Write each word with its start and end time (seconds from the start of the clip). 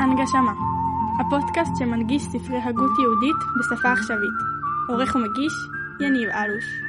הנגשמה, 0.00 0.52
הפודקאסט 1.20 1.72
שמנגיש 1.78 2.22
ספרי 2.22 2.58
הגות 2.58 2.98
יהודית 2.98 3.36
בשפה 3.58 3.92
עכשווית. 3.92 4.38
עורך 4.88 5.16
ומגיש, 5.16 5.52
יניב 6.00 6.28
אלוש. 6.28 6.83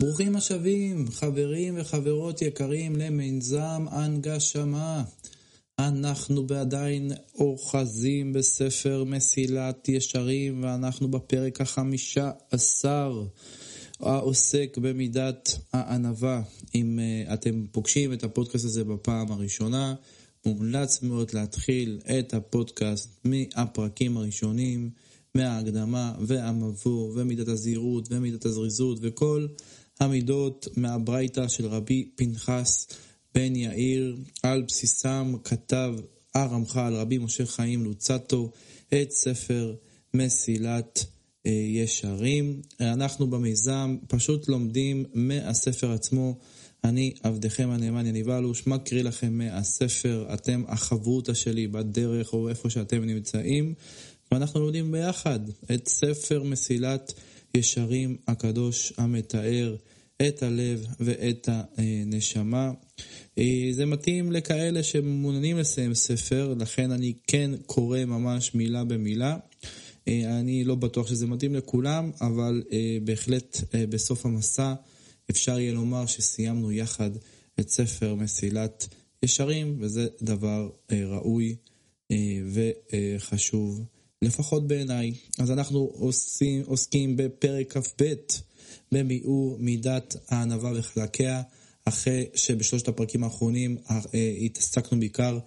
ברוכים 0.00 0.36
השבים, 0.36 1.10
חברים 1.10 1.74
וחברות 1.80 2.42
יקרים 2.42 2.96
למיזם 2.96 3.84
הנגשמה. 3.90 5.04
אנחנו 5.78 6.46
עדיין 6.60 7.12
אוחזים 7.34 8.32
בספר 8.32 9.04
מסילת 9.04 9.88
ישרים, 9.88 10.62
ואנחנו 10.62 11.10
בפרק 11.10 11.60
החמישה 11.60 12.30
עשר. 12.50 13.24
העוסק 14.00 14.78
במידת 14.80 15.58
הענווה. 15.72 16.42
אם 16.74 16.98
uh, 16.98 17.34
אתם 17.34 17.64
פוגשים 17.72 18.12
את 18.12 18.24
הפודקאסט 18.24 18.64
הזה 18.64 18.84
בפעם 18.84 19.32
הראשונה, 19.32 19.94
מומלץ 20.46 21.02
מאוד 21.02 21.34
להתחיל 21.34 22.00
את 22.18 22.34
הפודקאסט 22.34 23.08
מהפרקים 23.24 24.16
הראשונים, 24.16 24.90
מההקדמה 25.34 26.14
והמבוא 26.20 27.12
ומידת 27.14 27.48
הזהירות 27.48 28.08
ומידת 28.10 28.44
הזריזות 28.44 28.98
וכל 29.02 29.46
המידות 30.00 30.68
מהברייתא 30.76 31.48
של 31.48 31.66
רבי 31.66 32.10
פנחס 32.16 32.88
בן 33.34 33.56
יאיר, 33.56 34.16
על 34.42 34.62
בסיסם 34.62 35.34
כתב 35.44 35.94
הרמח"ל 36.34 36.94
רבי 36.94 37.18
משה 37.18 37.46
חיים 37.46 37.84
לוצטו 37.84 38.50
את 38.88 39.10
ספר 39.10 39.74
מסילת 40.14 41.04
אה, 41.46 41.50
ישרים. 41.52 42.62
אנחנו 42.80 43.26
במיזם 43.30 43.96
פשוט 44.08 44.48
לומדים 44.48 45.04
מהספר 45.14 45.92
עצמו. 45.92 46.38
אני 46.84 47.12
עבדכם 47.22 47.70
הנאמן 47.70 48.06
יניב 48.06 48.30
אלוש, 48.30 48.66
מקריא 48.66 49.02
לכם 49.02 49.38
מהספר, 49.38 50.26
אתם 50.34 50.62
החברותא 50.68 51.34
שלי 51.34 51.66
בדרך 51.66 52.32
או 52.32 52.48
איפה 52.48 52.70
שאתם 52.70 53.04
נמצאים, 53.04 53.74
ואנחנו 54.32 54.60
לומדים 54.60 54.92
ביחד 54.92 55.40
את 55.74 55.88
ספר 55.88 56.42
מסילת 56.42 57.12
ישרים 57.54 58.16
הקדוש 58.28 58.92
המתאר 58.96 59.76
את 60.28 60.42
הלב 60.42 60.86
ואת 61.00 61.48
הנשמה. 61.76 62.72
אה, 63.38 63.68
זה 63.72 63.86
מתאים 63.86 64.32
לכאלה 64.32 64.82
שמעוניינים 64.82 65.58
לסיים 65.58 65.94
ספר, 65.94 66.54
לכן 66.58 66.90
אני 66.90 67.12
כן 67.26 67.50
קורא 67.66 68.04
ממש 68.04 68.54
מילה 68.54 68.84
במילה. 68.84 69.36
אה, 70.08 70.38
אני 70.40 70.64
לא 70.64 70.74
בטוח 70.74 71.08
שזה 71.08 71.26
מתאים 71.26 71.54
לכולם, 71.54 72.10
אבל 72.20 72.62
אה, 72.72 72.98
בהחלט 73.04 73.60
בסוף 73.88 74.26
המסע 74.26 74.74
אפשר 75.30 75.60
יהיה 75.60 75.72
לומר 75.72 76.06
שסיימנו 76.06 76.72
יחד 76.72 77.10
את 77.60 77.68
ספר 77.68 78.14
מסילת 78.14 78.88
ישרים, 79.22 79.76
וזה 79.80 80.08
דבר 80.22 80.70
ראוי 80.92 81.56
וחשוב, 82.52 83.84
לפחות 84.22 84.66
בעיניי. 84.66 85.12
אז 85.38 85.50
אנחנו 85.50 85.78
עושים, 85.78 86.62
עוסקים 86.66 87.16
בפרק 87.16 87.76
כ"ב, 87.76 88.14
במיעור 88.92 89.56
מידת 89.58 90.16
הענווה 90.28 90.72
וחלקיה. 90.76 91.42
אחרי 91.84 92.26
שבשלושת 92.34 92.88
הפרקים 92.88 93.24
האחרונים 93.24 93.76
התעסקנו 94.44 95.00
בעיקר 95.00 95.38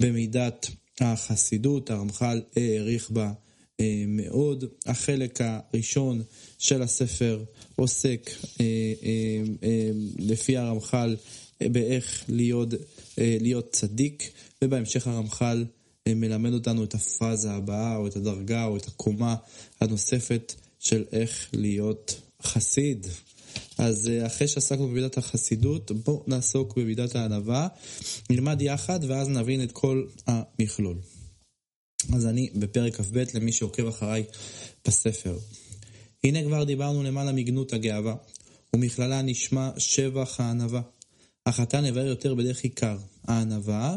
במידת 0.00 0.66
החסידות, 1.00 1.90
הרמח"ל 1.90 2.40
העריך 2.56 3.10
בה 3.10 3.32
אה, 3.80 4.04
מאוד. 4.08 4.64
החלק 4.86 5.38
הראשון 5.40 6.22
של 6.58 6.82
הספר 6.82 7.44
עוסק 7.76 8.30
אה, 8.60 8.64
אה, 9.62 9.90
לפי 10.18 10.56
הרמח"ל 10.56 11.16
באיך 11.60 12.24
להיות, 12.28 12.68
להיות 13.18 13.72
צדיק, 13.72 14.30
ובהמשך 14.64 15.06
הרמח"ל 15.06 15.64
מלמד 16.08 16.52
אותנו 16.52 16.84
את 16.84 16.94
הפאזה 16.94 17.52
הבאה, 17.52 17.96
או 17.96 18.06
את 18.06 18.16
הדרגה, 18.16 18.64
או 18.64 18.76
את 18.76 18.86
הקומה 18.86 19.36
הנוספת 19.80 20.54
של 20.78 21.04
איך 21.12 21.48
להיות 21.52 22.20
חסיד. 22.42 23.06
אז 23.78 24.10
אחרי 24.26 24.48
שעסקנו 24.48 24.88
במידת 24.88 25.18
החסידות, 25.18 25.90
בואו 25.90 26.24
נעסוק 26.26 26.78
במידת 26.78 27.16
הענווה, 27.16 27.68
נלמד 28.30 28.62
יחד 28.62 29.00
ואז 29.08 29.28
נבין 29.28 29.62
את 29.62 29.72
כל 29.72 30.04
המכלול. 30.26 30.96
אז 32.14 32.26
אני 32.26 32.50
בפרק 32.54 32.96
כ"ב 32.96 33.24
למי 33.34 33.52
שעוקב 33.52 33.86
אחריי 33.86 34.24
בספר. 34.86 35.38
הנה 36.24 36.42
כבר 36.42 36.64
דיברנו 36.64 37.02
למעלה 37.02 37.32
מגנות 37.32 37.72
הגאווה, 37.72 38.14
ומכללה 38.74 39.22
נשמע 39.22 39.70
שבח 39.78 40.40
הענווה. 40.40 40.80
אך 41.44 41.60
אתה 41.60 41.80
נבהר 41.80 42.06
יותר 42.06 42.34
בדרך 42.34 42.64
עיקר, 42.64 42.98
הענווה, 43.24 43.96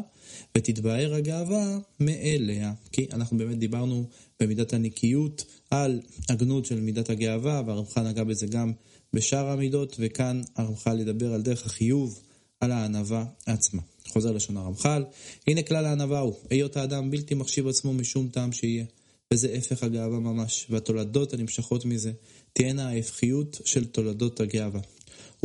ותתבהר 0.57 1.13
הגאווה 1.13 1.78
מאליה. 1.99 2.73
כי 2.91 3.07
אנחנו 3.13 3.38
באמת 3.38 3.59
דיברנו 3.59 4.09
במידת 4.39 4.73
הנקיות 4.73 5.45
על 5.72 6.01
הגנות 6.29 6.66
של 6.66 6.79
מידת 6.81 7.09
הגאווה, 7.09 7.61
והרמח"ל 7.66 8.01
נגע 8.01 8.23
בזה 8.23 8.47
גם 8.47 8.72
בשאר 9.13 9.47
המידות, 9.50 9.95
וכאן 10.00 10.41
הרמח"ל 10.55 11.00
ידבר 11.00 11.33
על 11.33 11.41
דרך 11.41 11.66
החיוב, 11.66 12.22
על 12.59 12.72
הענווה 12.72 13.25
עצמה. 13.45 13.81
חוזר 14.07 14.31
לשון 14.31 14.57
הרמח"ל, 14.57 15.03
הנה 15.47 15.61
כלל 15.61 15.85
הענווה 15.85 16.19
הוא, 16.19 16.33
היות 16.49 16.78
האדם 16.78 17.11
בלתי 17.11 17.35
מחשיב 17.35 17.67
עצמו 17.67 17.94
משום 17.94 18.29
טעם 18.29 18.51
שיהיה, 18.51 18.85
וזה 19.33 19.53
הפך 19.57 19.83
הגאווה 19.83 20.19
ממש, 20.19 20.66
והתולדות 20.69 21.33
הנמשכות 21.33 21.85
מזה 21.85 22.11
תהיינה 22.53 22.89
ההפכיות 22.89 23.61
של 23.66 23.85
תולדות 23.85 24.39
הגאווה. 24.39 24.81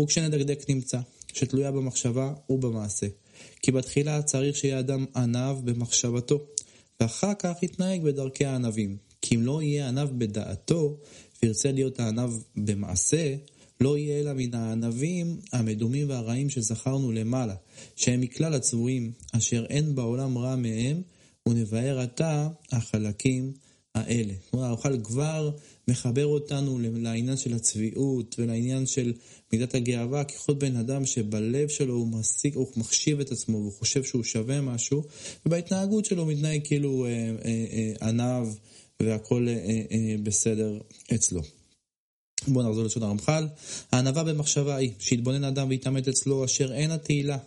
וכשנדקדק 0.00 0.64
נמצא, 0.68 0.98
שתלויה 1.32 1.72
במחשבה 1.72 2.32
ובמעשה. 2.50 3.06
כי 3.62 3.72
בתחילה 3.72 4.22
צריך 4.22 4.56
שיהיה 4.56 4.78
אדם 4.78 5.04
ענב 5.16 5.56
במחשבתו, 5.64 6.46
ואחר 7.00 7.34
כך 7.38 7.62
יתנהג 7.62 8.02
בדרכי 8.02 8.44
הענבים. 8.44 8.96
כי 9.22 9.34
אם 9.34 9.42
לא 9.42 9.62
יהיה 9.62 9.88
ענב 9.88 10.08
בדעתו, 10.18 10.96
וירצה 11.42 11.72
להיות 11.72 12.00
הענב 12.00 12.30
במעשה, 12.56 13.34
לא 13.80 13.98
יהיה 13.98 14.20
אלא 14.20 14.32
מן 14.32 14.54
הענבים 14.54 15.40
המדומים 15.52 16.10
והרעים 16.10 16.50
שזכרנו 16.50 17.12
למעלה, 17.12 17.54
שהם 17.96 18.20
מכלל 18.20 18.54
הצבועים, 18.54 19.12
אשר 19.32 19.66
אין 19.70 19.94
בעולם 19.94 20.38
רע 20.38 20.56
מהם, 20.56 21.02
ונבהר 21.48 22.00
עתה 22.00 22.48
החלקים 22.72 23.52
האלה. 23.94 24.34
כלומר, 24.50 24.66
האוכל 24.66 25.02
כבר 25.02 25.50
מחבר 25.88 26.26
אותנו 26.26 26.78
לעניין 26.78 27.36
של 27.36 27.54
הצביעות 27.54 28.36
ולעניין 28.38 28.86
של 28.86 29.12
מידת 29.52 29.74
הגאווה, 29.74 30.24
ככל 30.24 30.54
בן 30.54 30.76
אדם 30.76 31.06
שבלב 31.06 31.68
שלו 31.68 31.94
הוא, 31.94 32.08
מסיק, 32.08 32.56
הוא 32.56 32.66
מחשיב 32.76 33.20
את 33.20 33.32
עצמו 33.32 33.58
והוא 33.58 33.72
חושב 33.72 34.04
שהוא 34.04 34.24
שווה 34.24 34.60
משהו, 34.60 35.02
ובהתנהגות 35.46 36.04
שלו 36.04 36.22
הוא 36.22 36.32
מתנהג 36.32 36.60
כאילו 36.64 37.06
אה, 37.06 37.10
אה, 37.10 37.64
אה, 37.72 38.08
עניו 38.08 38.48
והכל 39.00 39.48
אה, 39.48 39.54
אה, 39.92 40.16
בסדר 40.22 40.78
אצלו. 41.14 41.42
בואו 42.48 42.68
נחזור 42.68 42.84
לשון 42.84 43.02
הרמח"ל. 43.02 43.46
הענווה 43.92 44.24
במחשבה 44.24 44.76
היא, 44.76 44.90
שיתבונן 44.98 45.44
אדם 45.44 45.68
ויתעמת 45.68 46.08
אצלו 46.08 46.44
אשר 46.44 46.74
אין 46.74 46.90
התהילה 46.90 47.38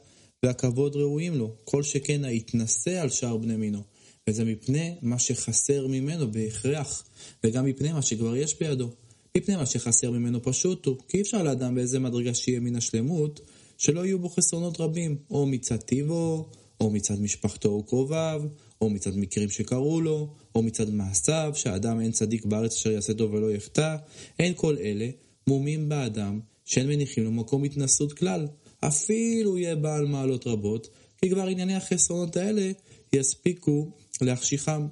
והכבוד 0.43 0.95
ראויים 0.95 1.35
לו, 1.35 1.51
כל 1.63 1.83
שכן 1.83 2.25
היתנשא 2.25 3.01
על 3.01 3.09
שאר 3.09 3.37
בני 3.37 3.55
מינו. 3.55 3.81
וזה 4.27 4.45
מפני 4.45 4.95
מה 5.01 5.19
שחסר 5.19 5.87
ממנו 5.87 6.31
בהכרח, 6.31 7.03
וגם 7.43 7.65
מפני 7.65 7.93
מה 7.93 8.01
שכבר 8.01 8.35
יש 8.35 8.59
בידו. 8.59 8.89
מפני 9.37 9.55
מה 9.55 9.65
שחסר 9.65 10.11
ממנו 10.11 10.43
פשוט 10.43 10.85
הוא, 10.85 10.97
כי 11.07 11.17
אי 11.17 11.21
אפשר 11.21 11.43
לאדם 11.43 11.75
באיזה 11.75 11.99
מדרגה 11.99 12.33
שיהיה 12.33 12.59
מן 12.59 12.75
השלמות, 12.75 13.41
שלא 13.77 14.05
יהיו 14.05 14.19
בו 14.19 14.29
חסרונות 14.29 14.79
רבים, 14.81 15.17
או 15.29 15.45
מצד 15.45 15.75
טיבו, 15.75 16.49
או 16.81 16.89
מצד 16.89 17.21
משפחתו 17.21 17.69
וקרוביו, 17.69 18.43
או 18.81 18.89
מצד 18.89 19.17
מקרים 19.17 19.49
שקרו 19.49 20.01
לו, 20.01 20.33
או 20.55 20.63
מצד 20.63 20.89
מעשיו, 20.89 21.51
שהאדם 21.55 21.99
אין 21.99 22.11
צדיק 22.11 22.45
בארץ 22.45 22.75
אשר 22.75 22.91
יעשה 22.91 23.13
טוב 23.13 23.33
ולא 23.33 23.51
יחטא, 23.51 23.95
אין 24.39 24.53
כל 24.55 24.77
אלה 24.77 25.09
מומים 25.47 25.89
באדם 25.89 26.39
שאין 26.65 26.87
מניחים 26.87 27.23
לו 27.23 27.31
מקום 27.31 27.63
התנסות 27.63 28.13
כלל, 28.13 28.47
אפילו 28.79 29.57
יהיה 29.57 29.75
בעל 29.75 30.05
מעלות 30.05 30.47
רבות, 30.47 30.87
כי 31.21 31.29
כבר 31.29 31.47
ענייני 31.47 31.75
החסרונות 31.75 32.37
האלה 32.37 32.71
יספיקו 33.13 33.91
להחשיכם. 34.21 34.87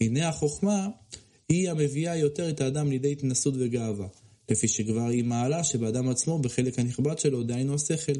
הנה 0.00 0.28
החוכמה 0.28 0.88
היא 1.48 1.70
המביאה 1.70 2.16
יותר 2.16 2.50
את 2.50 2.60
האדם 2.60 2.90
לידי 2.90 3.12
התנסות 3.12 3.54
וגאווה, 3.58 4.06
לפי 4.48 4.68
שכבר 4.68 5.06
היא 5.06 5.24
מעלה 5.24 5.64
שבאדם 5.64 6.08
עצמו 6.08 6.38
בחלק 6.38 6.78
הנכבד 6.78 7.18
שלו, 7.18 7.42
דהיינו 7.42 7.74
השכל. 7.74 8.12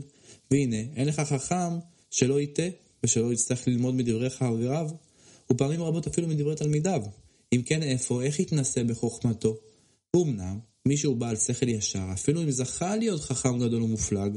והנה, 0.51 0.77
אין 0.97 1.09
לך 1.09 1.21
חכם 1.21 1.79
שלא 2.11 2.41
יטעה 2.41 2.67
ושלא 3.05 3.33
יצטרך 3.33 3.69
ללמוד 3.69 3.95
מדברי 3.95 4.31
חבריו, 4.31 4.91
ופעמים 5.53 5.83
רבות 5.83 6.07
אפילו 6.07 6.29
מדברי 6.29 6.57
תלמידיו. 6.57 7.03
אם 7.53 7.63
כן, 7.65 7.83
איפה, 7.83 8.23
איך 8.23 8.41
יתנסה 8.41 8.85
בחוכמתו? 8.85 9.57
אמנם, 10.17 10.59
מי 10.87 10.97
שהוא 10.97 11.17
בעל 11.17 11.37
שכל 11.37 11.69
ישר, 11.69 12.05
אפילו 12.13 12.43
אם 12.43 12.51
זכה 12.51 12.97
להיות 12.97 13.21
חכם 13.21 13.59
גדול 13.59 13.83
ומופלג, 13.83 14.37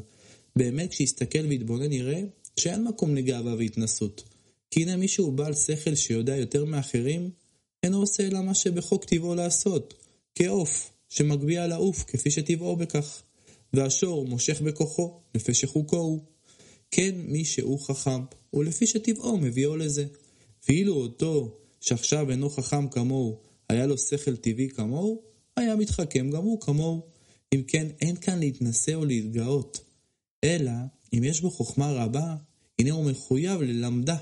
באמת 0.55 0.89
כשיסתכל 0.89 1.45
ויתבונן 1.45 1.91
יראה 1.91 2.21
שאין 2.59 2.83
מקום 2.83 3.15
לגאווה 3.15 3.55
והתנסות. 3.55 4.23
כי 4.73 4.81
הנה 4.81 4.97
מי 4.97 5.07
שהוא 5.07 5.33
בעל 5.33 5.53
שכל 5.53 5.95
שיודע 5.95 6.37
יותר 6.37 6.65
מאחרים, 6.65 7.29
אינו 7.83 7.97
עושה 7.97 8.27
אלא 8.27 8.41
מה 8.41 8.53
שבחוק 8.53 9.05
טבעו 9.05 9.35
לעשות, 9.35 9.93
כעוף, 10.35 10.91
שמגביה 11.09 11.67
לעוף 11.67 12.03
כפי 12.07 12.31
שטבעו 12.31 12.75
בכך. 12.75 13.21
והשור 13.73 14.27
מושך 14.27 14.61
בכוחו, 14.61 15.19
לפי 15.35 15.53
שחוקו 15.53 15.97
הוא. 15.97 16.23
כן 16.91 17.15
מי 17.17 17.45
שהוא 17.45 17.79
חכם, 17.79 18.21
ולפי 18.53 18.87
שטבעו 18.87 19.37
מביאו 19.37 19.75
לזה. 19.75 20.05
ואילו 20.67 20.93
אותו 20.93 21.57
שעכשיו 21.81 22.31
אינו 22.31 22.49
חכם 22.49 22.87
כמוהו, 22.87 23.39
היה 23.69 23.85
לו 23.85 23.97
שכל 23.97 24.35
טבעי 24.35 24.69
כמוהו, 24.69 25.21
היה 25.57 25.75
מתחכם 25.75 26.29
גם 26.29 26.43
הוא 26.43 26.61
כמוהו. 26.61 27.01
אם 27.53 27.63
כן, 27.67 27.87
אין 28.01 28.15
כאן 28.15 28.39
להתנשא 28.39 28.93
או 28.93 29.05
להתגאות, 29.05 29.79
אלא 30.43 30.71
אם 31.13 31.23
יש 31.23 31.41
בו 31.41 31.49
חוכמה 31.49 31.91
רבה, 31.91 32.35
הנה 32.79 32.91
הוא 32.91 33.11
מחויב 33.11 33.61
ללמדה, 33.61 34.17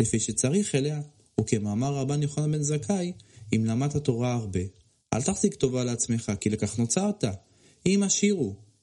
לפי 0.00 0.20
שצריך 0.20 0.74
אליה, 0.74 1.00
וכמאמר 1.40 1.94
רבן 1.94 2.22
יוחנן 2.22 2.52
בן 2.52 2.62
זכאי, 2.62 3.12
אם 3.52 3.64
למדת 3.64 3.96
תורה 3.96 4.34
הרבה, 4.34 4.60
אל 5.14 5.22
תחזיק 5.22 5.54
טובה 5.54 5.84
לעצמך, 5.84 6.32
כי 6.40 6.50
לכך 6.50 6.78
נוצרת. 6.78 7.24
אם 7.86 8.00
עשיר 8.04 8.36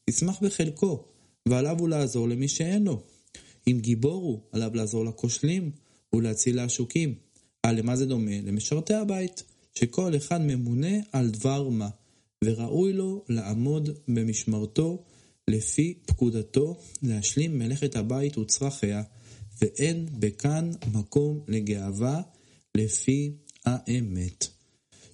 ישמח 0.07 0.39
בחלקו, 0.43 1.03
ועליו 1.45 1.79
הוא 1.79 1.89
לעזור 1.89 2.29
למי 2.29 2.47
שאין 2.47 2.83
לו. 2.83 3.01
אם 3.67 3.79
גיבור 3.81 4.21
הוא, 4.23 4.39
עליו 4.51 4.71
לעזור 4.73 5.05
לכושלים, 5.05 5.71
ולהציל 6.13 6.55
לעשוקים. 6.55 7.15
אה, 7.65 7.71
למה 7.71 7.95
זה 7.95 8.05
דומה? 8.05 8.41
למשרתי 8.43 8.93
הבית, 8.93 9.43
שכל 9.75 10.15
אחד 10.15 10.41
ממונה 10.41 10.97
על 11.11 11.29
דבר 11.29 11.69
מה, 11.69 11.89
וראוי 12.43 12.93
לו 12.93 13.23
לעמוד 13.29 13.89
במשמרתו 14.07 15.03
לפי 15.47 15.93
פקודתו, 16.05 16.77
להשלים 17.03 17.59
מלאכת 17.59 17.95
הבית 17.95 18.37
וצרכיה, 18.37 19.03
ואין 19.61 20.05
בכאן 20.19 20.71
מקום 20.93 21.39
לגאווה 21.47 22.21
לפי 22.75 23.31
האמת. 23.65 24.47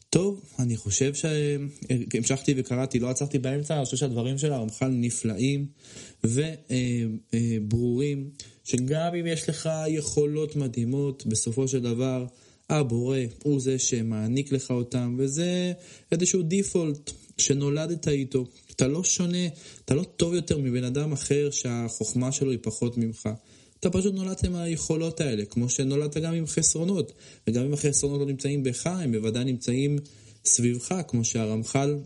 טוב, 0.10 0.44
אני 0.60 0.78
חושב 0.78 1.14
שהמשכתי 1.14 2.54
וקראתי, 2.58 3.00
לא 3.00 3.10
עצרתי 3.10 3.40
באמצע, 3.40 3.78
אני 3.78 3.86
חושב 3.86 3.98
שהדברים 3.98 4.38
של 4.38 4.54
הרמח"ל 4.54 4.88
נפלאים 4.88 5.68
וברורים, 7.34 8.30
שגם 8.64 9.16
אם 9.20 9.28
יש 9.28 9.50
לך 9.50 9.70
יכולות 9.88 10.56
מדהימות, 10.56 11.26
בסופו 11.26 11.68
של 11.68 11.80
דבר 11.80 12.26
הבורא 12.70 13.20
הוא 13.44 13.60
זה 13.60 13.80
שמעניק 13.80 14.52
לך 14.52 14.72
אותם, 14.72 15.16
וזה 15.20 15.74
איזשהו 16.12 16.42
דיפולט 16.42 17.12
שנולדת 17.38 18.08
איתו. 18.08 18.46
אתה 18.72 18.88
לא 18.88 19.04
שונה, 19.04 19.48
אתה 19.86 19.96
לא 19.96 20.04
טוב 20.04 20.34
יותר 20.34 20.58
מבן 20.58 20.84
אדם 20.84 21.12
אחר 21.12 21.50
שהחוכמה 21.52 22.32
שלו 22.32 22.52
היא 22.52 22.60
פחות 22.62 22.98
ממך. 22.98 23.30
אתה 23.80 23.90
פשוט 23.90 24.14
נולדת 24.14 24.44
עם 24.44 24.56
היכולות 24.56 25.22
האלה, 25.22 25.46
כמו 25.46 25.70
שנולדת 25.70 26.18
גם 26.18 26.34
עם 26.34 26.48
חסרונות. 26.48 27.14
וגם 27.48 27.66
אם 27.66 27.74
החסרונות 27.74 28.20
לא 28.20 28.26
נמצאים 28.26 28.64
בך, 28.64 28.88
הם 28.88 29.12
בוודאי 29.12 29.44
נמצאים 29.44 30.00
סביבך, 30.46 31.02
כמו 31.08 31.26
שהרמח"ל 31.26 31.98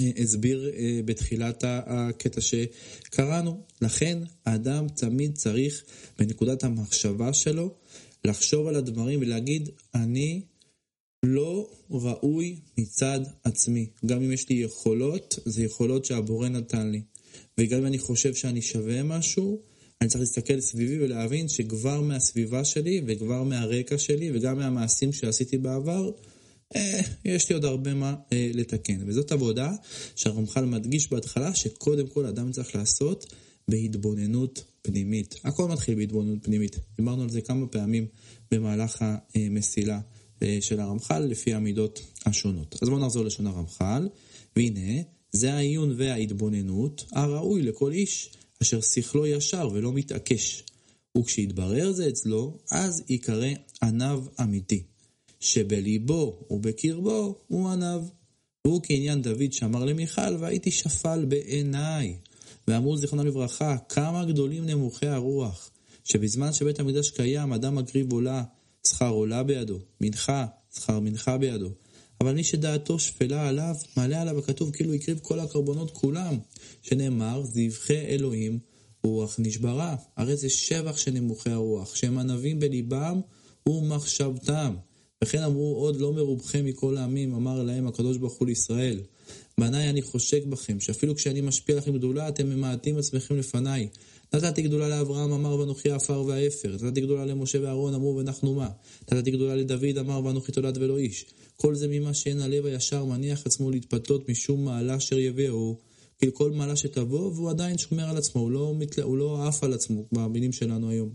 אה, 0.00 0.10
הסביר 0.16 0.70
אה, 0.76 1.00
בתחילת 1.04 1.64
הקטע 1.66 2.40
שקראנו. 2.40 3.60
לכן, 3.82 4.18
האדם 4.44 4.88
תמיד 4.88 5.34
צריך, 5.34 5.84
בנקודת 6.18 6.64
המחשבה 6.64 7.32
שלו, 7.32 7.74
לחשוב 8.24 8.66
על 8.66 8.74
הדברים 8.74 9.20
ולהגיד, 9.20 9.68
אני 9.94 10.40
לא 11.22 11.70
ראוי 11.90 12.56
מצד 12.78 13.20
עצמי. 13.44 13.86
גם 14.06 14.22
אם 14.22 14.32
יש 14.32 14.48
לי 14.48 14.56
יכולות, 14.56 15.38
זה 15.44 15.64
יכולות 15.64 16.04
שהבורא 16.04 16.48
נתן 16.48 16.90
לי. 16.90 17.02
וגם 17.58 17.78
אם 17.78 17.86
אני 17.86 17.98
חושב 17.98 18.34
שאני 18.34 18.62
שווה 18.62 19.02
משהו, 19.02 19.60
אני 20.00 20.08
צריך 20.08 20.20
להסתכל 20.20 20.60
סביבי 20.60 21.04
ולהבין 21.04 21.48
שכבר 21.48 22.00
מהסביבה 22.00 22.64
שלי 22.64 23.00
וכבר 23.06 23.42
מהרקע 23.42 23.98
שלי 23.98 24.30
וגם 24.34 24.58
מהמעשים 24.58 25.12
שעשיתי 25.12 25.58
בעבר, 25.58 26.10
אה, 26.76 27.00
יש 27.24 27.48
לי 27.48 27.54
עוד 27.54 27.64
הרבה 27.64 27.94
מה 27.94 28.14
אה, 28.32 28.50
לתקן. 28.54 28.98
וזאת 29.06 29.32
עבודה 29.32 29.72
שהרמח"ל 30.16 30.64
מדגיש 30.64 31.10
בהתחלה 31.10 31.54
שקודם 31.54 32.06
כל 32.06 32.26
אדם 32.26 32.52
צריך 32.52 32.74
לעשות 32.74 33.34
בהתבוננות 33.68 34.64
פנימית. 34.82 35.34
הכל 35.44 35.68
מתחיל 35.68 35.94
בהתבוננות 35.94 36.38
פנימית. 36.42 36.76
דיברנו 36.96 37.22
על 37.22 37.30
זה 37.30 37.40
כמה 37.40 37.66
פעמים 37.66 38.06
במהלך 38.50 39.04
המסילה 39.34 40.00
אה, 40.42 40.58
של 40.60 40.80
הרמח"ל 40.80 41.18
לפי 41.18 41.54
המידות 41.54 42.00
השונות. 42.26 42.78
אז 42.82 42.88
בואו 42.88 43.00
נחזור 43.00 43.24
לשון 43.24 43.46
הרמח"ל, 43.46 44.08
והנה, 44.56 45.02
זה 45.32 45.54
העיון 45.54 45.94
וההתבוננות 45.96 47.04
הראוי 47.12 47.62
לכל 47.62 47.92
איש. 47.92 48.30
אשר 48.62 48.80
שכלו 48.80 49.26
ישר 49.26 49.68
ולא 49.72 49.92
מתעקש. 49.92 50.64
וכשיתברר 51.18 51.92
זה 51.92 52.08
אצלו, 52.08 52.58
אז 52.70 53.02
ייקרא 53.08 53.48
עניו 53.82 54.24
אמיתי, 54.40 54.82
שבליבו 55.40 56.46
ובקרבו 56.50 57.38
הוא 57.48 57.68
עניו. 57.68 58.04
והוא 58.64 58.80
כעניין 58.84 59.22
דוד 59.22 59.52
שאמר 59.52 59.84
למיכל, 59.84 60.36
והייתי 60.38 60.70
שפל 60.70 61.24
בעיניי. 61.24 62.16
ואמרו 62.68 62.96
זיכרונם 62.96 63.26
לברכה, 63.26 63.76
כמה 63.88 64.24
גדולים 64.24 64.66
נמוכי 64.66 65.06
הרוח, 65.06 65.70
שבזמן 66.04 66.52
שבית 66.52 66.80
המקדש 66.80 67.10
קיים, 67.10 67.52
אדם 67.52 67.74
מקריב 67.74 68.12
עולה, 68.12 68.42
שכר 68.86 69.08
עולה 69.08 69.42
בידו, 69.42 69.78
מנחה, 70.00 70.46
שכר 70.74 71.00
מנחה 71.00 71.38
בידו. 71.38 71.70
אבל 72.20 72.34
מי 72.34 72.44
שדעתו 72.44 72.98
שפלה 72.98 73.48
עליו, 73.48 73.74
מעלה 73.96 74.22
עליו 74.22 74.38
הכתוב 74.38 74.70
כאילו 74.70 74.94
הקריב 74.94 75.18
כל 75.22 75.40
הקרבנות 75.40 75.90
כולם, 75.90 76.38
שנאמר, 76.82 77.42
זבחי 77.44 78.06
אלוהים 78.06 78.58
רוח 79.04 79.36
נשברה. 79.38 79.96
הרי 80.16 80.36
זה 80.36 80.48
שבח 80.48 80.96
של 80.96 81.10
נמוכי 81.10 81.50
הרוח, 81.50 81.94
שהם 81.94 82.18
ענבים 82.18 82.60
בליבם 82.60 83.20
ומחשבתם. 83.68 84.74
וכן 85.24 85.42
אמרו 85.42 85.76
עוד 85.76 86.00
לא 86.00 86.12
מרובכם 86.12 86.64
מכל 86.64 86.96
העמים, 86.96 87.34
אמר 87.34 87.62
להם 87.62 87.86
הקדוש 87.86 88.16
ברוך 88.16 88.34
הוא 88.34 88.46
לישראל. 88.46 89.00
בניי 89.60 89.90
אני 89.90 90.02
חושק 90.02 90.44
בכם, 90.46 90.80
שאפילו 90.80 91.14
כשאני 91.14 91.40
משפיע 91.40 91.76
לכם 91.76 91.92
גדולה, 91.92 92.28
אתם 92.28 92.48
ממעטים 92.48 92.98
עצמכם 92.98 93.36
לפניי. 93.36 93.88
נתתי 94.34 94.62
גדולה 94.62 94.88
לאברהם, 94.88 95.32
אמר 95.32 95.58
ואנוכי 95.58 95.90
עפר 95.90 96.24
והעפר. 96.26 96.76
נתתי 96.82 97.00
גדולה 97.00 97.24
למשה 97.24 97.62
ואהרון, 97.62 97.94
אמרו 97.94 98.16
ואנחנו 98.16 98.54
מה. 98.54 98.68
נתתי 99.12 99.30
גדולה 99.30 99.56
לדוד, 99.56 99.98
אמר 99.98 100.24
ואנוכי 100.24 100.52
תולד 100.52 100.78
ולא 100.78 100.98
איש. 100.98 101.26
כל 101.62 101.74
זה 101.74 101.88
ממה 101.88 102.14
שאין 102.14 102.40
הלב 102.40 102.66
הישר 102.66 103.04
מניח 103.04 103.46
עצמו 103.46 103.70
להתפתות 103.70 104.28
משום 104.28 104.64
מעלה 104.64 104.96
אשר 104.96 105.18
יביאו. 105.18 105.76
כאילו 106.18 106.34
כל 106.34 106.50
מעלה 106.50 106.76
שתבוא, 106.76 107.32
והוא 107.34 107.50
עדיין 107.50 107.78
שומר 107.78 108.08
על 108.08 108.16
עצמו, 108.16 108.40
הוא 108.40 108.50
לא, 108.50 108.74
מתלה, 108.78 109.04
הוא 109.04 109.18
לא 109.18 109.48
עף 109.48 109.64
על 109.64 109.72
עצמו, 109.72 110.04
במילים 110.12 110.52
שלנו 110.52 110.90
היום. 110.90 111.10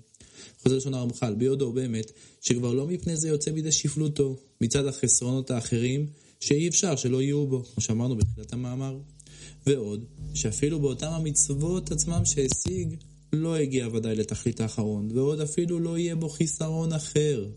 חוזר 0.63 0.77
לשון 0.77 0.93
הרמח"ל, 0.93 1.35
ביודו 1.35 1.71
באמת, 1.71 2.11
שכבר 2.41 2.73
לא 2.73 2.87
מפני 2.87 3.17
זה 3.17 3.29
יוצא 3.29 3.51
בידי 3.51 3.71
שפלותו, 3.71 4.37
מצד 4.61 4.85
החסרונות 4.85 5.51
האחרים, 5.51 6.07
שאי 6.39 6.67
אפשר 6.67 6.95
שלא 6.95 7.21
יהיו 7.21 7.47
בו, 7.47 7.63
כמו 7.63 7.83
שאמרנו 7.83 8.15
בתחילת 8.15 8.53
המאמר. 8.53 8.97
ועוד, 9.67 10.05
שאפילו 10.33 10.79
באותם 10.79 11.11
המצוות 11.11 11.91
עצמם 11.91 12.25
שהשיג, 12.25 12.95
לא 13.33 13.55
הגיע 13.55 13.87
ודאי 13.93 14.15
לתכלית 14.15 14.61
האחרון, 14.61 15.09
ועוד 15.13 15.41
אפילו 15.41 15.79
לא 15.79 15.97
יהיה 15.97 16.15
בו 16.15 16.29
חיסרון 16.29 16.93
אחר. 16.93 17.47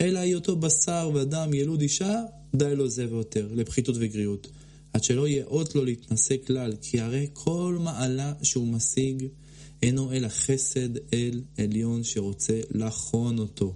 אלא 0.00 0.18
היותו 0.18 0.56
בשר 0.56 1.10
ודם 1.14 1.54
ילוד 1.54 1.80
אישה, 1.80 2.22
די 2.56 2.76
לו 2.76 2.88
זה 2.88 3.06
ויותר, 3.10 3.48
לפחיתות 3.54 3.96
וגריעות. 3.98 4.48
עד 4.92 5.04
שלא 5.04 5.28
יאות 5.28 5.74
לו 5.74 5.84
להתנשא 5.84 6.34
כלל, 6.46 6.72
כי 6.82 7.00
הרי 7.00 7.26
כל 7.32 7.76
מעלה 7.80 8.32
שהוא 8.42 8.66
משיג 8.66 9.26
אינו 9.82 10.12
אלא 10.12 10.28
חסד 10.28 10.96
אל 11.12 11.42
עליון 11.58 12.04
שרוצה 12.04 12.60
לחון 12.70 13.38
אותו. 13.38 13.74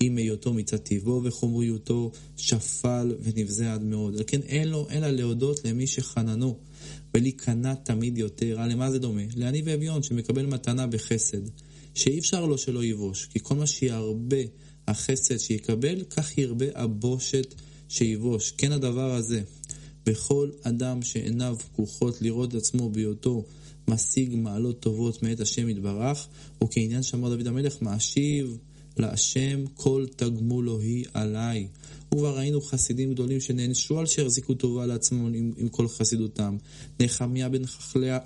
עם 0.00 0.16
היותו 0.16 0.54
מצד 0.54 0.76
טיבו 0.76 1.20
וחומריותו 1.24 2.12
שפל 2.36 3.14
ונבזה 3.22 3.72
עד 3.72 3.82
מאוד. 3.82 4.16
על 4.16 4.24
כן 4.26 4.40
אין 4.42 4.68
לו 4.68 4.86
אלא 4.90 5.10
להודות 5.10 5.64
למי 5.64 5.86
שחננו, 5.86 6.58
ולהיכנע 7.14 7.74
תמיד 7.74 8.18
יותר. 8.18 8.60
הרי 8.60 8.72
למה 8.72 8.90
זה 8.90 8.98
דומה? 8.98 9.22
לעני 9.36 9.62
ואביון 9.64 10.02
שמקבל 10.02 10.46
מתנה 10.46 10.86
בחסד, 10.86 11.42
שאי 11.94 12.18
אפשר 12.18 12.46
לו 12.46 12.58
שלא 12.58 12.84
יבוש, 12.84 13.26
כי 13.26 13.38
כל 13.42 13.54
מה 13.54 13.66
שירבה 13.66 14.36
החסד 14.88 15.36
שיקבל, 15.36 16.04
כך 16.10 16.38
ירבה 16.38 16.66
הבושת 16.74 17.54
שיבוש. 17.88 18.50
כן 18.50 18.72
הדבר 18.72 19.14
הזה, 19.14 19.42
בכל 20.06 20.50
אדם 20.62 21.02
שעיניו 21.02 21.56
פקוחות 21.58 22.22
לראות 22.22 22.54
עצמו 22.54 22.90
בהיותו 22.90 23.44
משיג 23.88 24.34
מעלות 24.36 24.80
טובות 24.80 25.22
מאת 25.22 25.40
השם 25.40 25.68
יתברך, 25.68 26.28
וכעניין 26.64 27.02
שאמר 27.02 27.36
דוד 27.36 27.46
המלך, 27.46 27.82
מאשיב 27.82 28.58
להשם 28.96 29.64
כל 29.74 30.06
תגמולו 30.16 30.80
היא 30.80 31.04
עליי. 31.14 31.68
וכבר 32.14 32.36
ראינו 32.38 32.60
חסידים 32.60 33.12
גדולים 33.12 33.40
שנענשו 33.40 33.98
על 33.98 34.06
שהחזיקו 34.06 34.54
טובה 34.54 34.86
לעצמם 34.86 35.34
עם, 35.34 35.52
עם 35.56 35.68
כל 35.68 35.88
חסידותם. 35.88 36.56
נחמיה 37.00 37.48
בן 37.48 37.66
חכליה, 37.66 38.18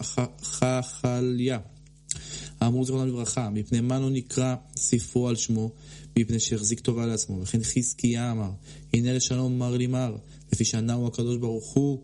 האמור 2.65 2.85
זכרונם 2.85 3.09
לברכה, 3.09 3.51
מפני 3.51 3.81
מה 3.81 4.01
לא 4.01 4.11
נקרא 4.11 4.55
ספרו 4.77 5.29
על 5.29 5.37
שמו, 5.37 5.71
מפני 6.19 6.41
שהחזיק 6.41 6.81
טובה 6.81 7.07
לעצמו. 7.07 7.41
וכן 7.43 7.63
חזקיה 7.63 8.33
אמר, 8.33 8.51
הנה 8.93 9.13
לשלום 9.13 9.59
מר 9.59 9.77
לי 9.77 9.87
מר, 9.87 10.17
לפי 10.53 10.65
שענהו 10.65 11.07
הקדוש 11.07 11.37
ברוך 11.37 11.73
הוא, 11.73 11.99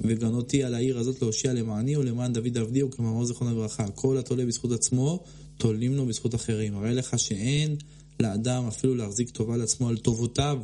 וגנותי 0.00 0.64
על 0.64 0.74
העיר 0.74 0.98
הזאת 0.98 1.22
להושיע 1.22 1.52
למעני 1.52 1.96
ולמען 1.96 2.32
דוד 2.32 2.58
עבדי, 2.58 2.82
וכמאמר 2.82 3.24
זכרונם 3.24 3.52
לברכה. 3.52 3.88
כל 3.90 4.18
התולה 4.18 4.46
בזכות 4.46 4.72
עצמו, 4.72 5.24
תולים 5.56 5.94
לו 5.94 6.06
בזכות 6.06 6.34
אחרים. 6.34 6.76
הרי 6.76 6.94
לך 6.94 7.18
שאין 7.18 7.76
לאדם 8.20 8.66
אפילו 8.68 8.94
להחזיק 8.94 9.30
טובה 9.30 9.56
לעצמו 9.56 9.88
על 9.88 9.96
טובותיו, 9.96 10.58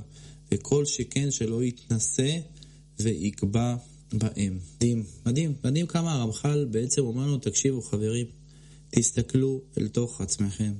וכל 0.52 0.84
שכן 0.84 1.30
שלא 1.30 1.64
יתנשא 1.64 2.38
ויקבע 3.00 3.76
בהם. 4.12 4.58
מדהים, 4.76 5.04
מדהים, 5.26 5.54
מדהים 5.64 5.86
כמה 5.86 6.14
הרמח"ל 6.14 6.64
בעצם 6.70 7.02
אומר 7.02 7.22
לנו, 7.22 7.38
תקשיבו 7.38 7.82
חברים, 7.82 8.26
תסתכלו 8.90 9.60
אל 9.78 9.88
תוך 9.88 10.20
עצמכם. 10.20 10.72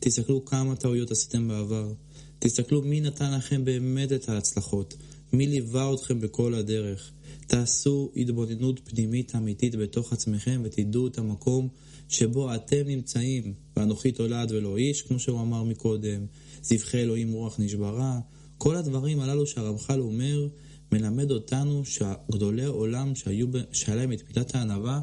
תסתכלו 0.00 0.44
כמה 0.44 0.76
טעויות 0.76 1.10
עשיתם 1.10 1.48
בעבר. 1.48 1.92
תסתכלו 2.38 2.82
מי 2.82 3.00
נתן 3.00 3.32
לכם 3.32 3.64
באמת 3.64 4.12
את 4.12 4.28
ההצלחות. 4.28 4.96
מי 5.32 5.46
ליווה 5.46 5.94
אתכם 5.94 6.20
בכל 6.20 6.54
הדרך. 6.54 7.12
תעשו 7.46 8.10
התבוננות 8.16 8.80
פנימית 8.84 9.36
אמיתית 9.36 9.74
בתוך 9.74 10.12
עצמכם 10.12 10.62
ותדעו 10.64 11.06
את 11.06 11.18
המקום 11.18 11.68
שבו 12.08 12.54
אתם 12.54 12.82
נמצאים. 12.86 13.54
ואנוכי 13.76 14.12
תולד 14.12 14.52
ולא 14.52 14.76
איש, 14.76 15.02
כמו 15.02 15.18
שהוא 15.18 15.40
אמר 15.40 15.62
מקודם. 15.62 16.26
זבחי 16.62 16.98
אלוהים 16.98 17.32
רוח 17.32 17.60
נשברה. 17.60 18.20
כל 18.58 18.76
הדברים 18.76 19.20
הללו 19.20 19.46
שהרמח"ל 19.46 20.00
אומר, 20.00 20.48
מלמד 20.92 21.30
אותנו 21.30 21.82
שגדולי 21.84 22.64
העולם 22.64 23.14
שהיו, 23.14 23.46
שהיה 23.72 23.96
להם 23.96 24.12
את 24.12 24.22
מידת 24.28 24.54
הענווה, 24.54 25.00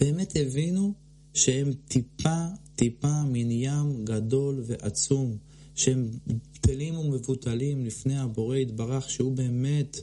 באמת 0.00 0.32
הבינו 0.36 0.94
שהם 1.34 1.72
טיפה, 1.88 2.44
טיפה 2.76 3.22
מן 3.22 3.50
ים 3.50 4.04
גדול 4.04 4.62
ועצום, 4.66 5.36
שהם 5.74 6.10
בטלים 6.26 6.98
ומבוטלים 6.98 7.84
לפני 7.86 8.18
הבורא 8.18 8.56
יתברך, 8.56 9.10
שהוא 9.10 9.32
באמת 9.32 10.00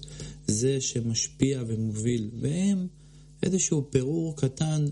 זה 0.47 0.81
שמשפיע 0.81 1.63
ומוביל. 1.67 2.29
והם 2.39 2.87
איזשהו 3.43 3.91
פירור 3.91 4.35
קטן 4.35 4.85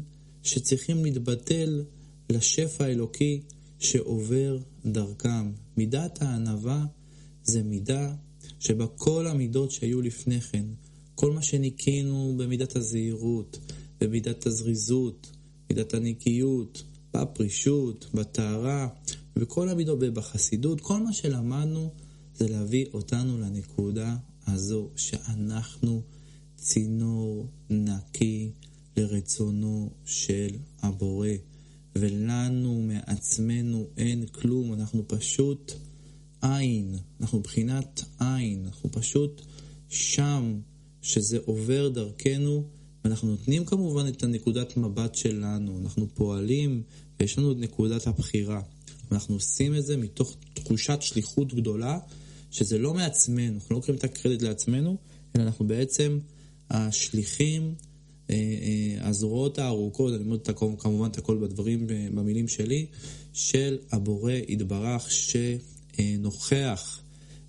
שצריכים 0.44 1.04
להתבטל 1.04 1.84
לשפע 2.30 2.86
האלוקי 2.86 3.42
שעובר 3.80 4.60
דרכם. 4.86 5.52
מידת 5.78 6.22
הענווה 6.22 6.86
זה 7.44 7.64
מידה 7.64 8.16
שבה 8.60 8.88
כל 8.88 9.28
המידות 9.28 9.72
שהיו 9.72 10.02
לפני 10.02 10.42
כן, 10.42 10.66
כל 11.16 11.32
מה 11.32 11.42
שניקינו 11.42 12.36
במידת 12.38 12.76
הזהירות, 12.76 13.60
במידת 14.02 14.46
הזריזות, 14.46 15.32
מידת 15.70 15.94
הנקיות, 15.94 16.84
בפרישות, 17.14 18.08
בטהרה, 18.14 18.88
בכל 19.36 19.70
המידות, 19.70 20.00
בחסידות, 20.00 20.82
כל 20.82 21.00
מה 21.00 21.14
שלמדנו 21.14 21.90
זה 22.36 22.48
להביא 22.48 22.86
אותנו 22.94 23.40
לנקודה 23.40 24.16
הזו 24.48 24.90
שאנחנו 24.96 26.02
צינור 26.56 27.48
נקי 27.70 28.52
לרצונו 28.98 29.90
של 30.06 30.50
הבורא, 30.82 31.30
ולנו 31.96 32.82
מעצמנו 32.82 33.88
אין 33.98 34.26
כלום, 34.26 34.74
אנחנו 34.74 35.08
פשוט 35.08 35.72
עין, 36.42 36.96
אנחנו 37.22 37.40
מבחינת 37.40 38.04
עין, 38.20 38.66
אנחנו 38.66 38.92
פשוט 38.92 39.42
שם, 39.90 40.60
שזה 41.02 41.38
עובר 41.46 41.90
דרכנו, 41.90 42.64
ואנחנו 43.06 43.28
נותנים 43.28 43.66
כמובן 43.66 44.08
את 44.08 44.24
הנקודת 44.24 44.78
מבט 44.78 45.16
שלנו, 45.16 45.80
אנחנו 45.84 46.08
פועלים 46.14 46.82
ויש 47.20 47.38
לנו 47.38 47.52
את 47.52 47.58
נקודת 47.58 48.08
הבחירה. 48.08 48.62
ואנחנו 49.12 49.36
עושים 49.36 49.76
את 49.76 49.86
זה 49.86 49.98
מתוך 49.98 50.36
תחושת 50.54 50.98
שליחות 51.02 51.54
גדולה, 51.54 52.00
שזה 52.52 52.78
לא 52.78 52.94
מעצמנו, 52.94 53.54
אנחנו 53.56 53.68
לא 53.70 53.76
לוקחים 53.78 53.96
את 53.96 54.04
הקרדיט 54.04 54.42
לעצמנו, 54.42 54.98
אלא 55.36 55.44
אנחנו 55.44 55.68
בעצם 55.68 56.20
השליחים, 56.70 57.76
אה, 58.30 58.36
אה, 58.36 59.08
הזרועות 59.08 59.60
הארוכות, 59.60 60.14
אני 60.14 60.24
אומר 60.24 60.38
כמובן 60.80 61.10
את 61.10 61.18
הכל 61.18 61.38
בדברים, 61.38 61.88
במילים 61.88 62.48
שלי, 62.48 62.86
של 63.34 63.78
הבורא 63.92 64.34
יתברך 64.48 65.12
שנוכח 65.12 67.02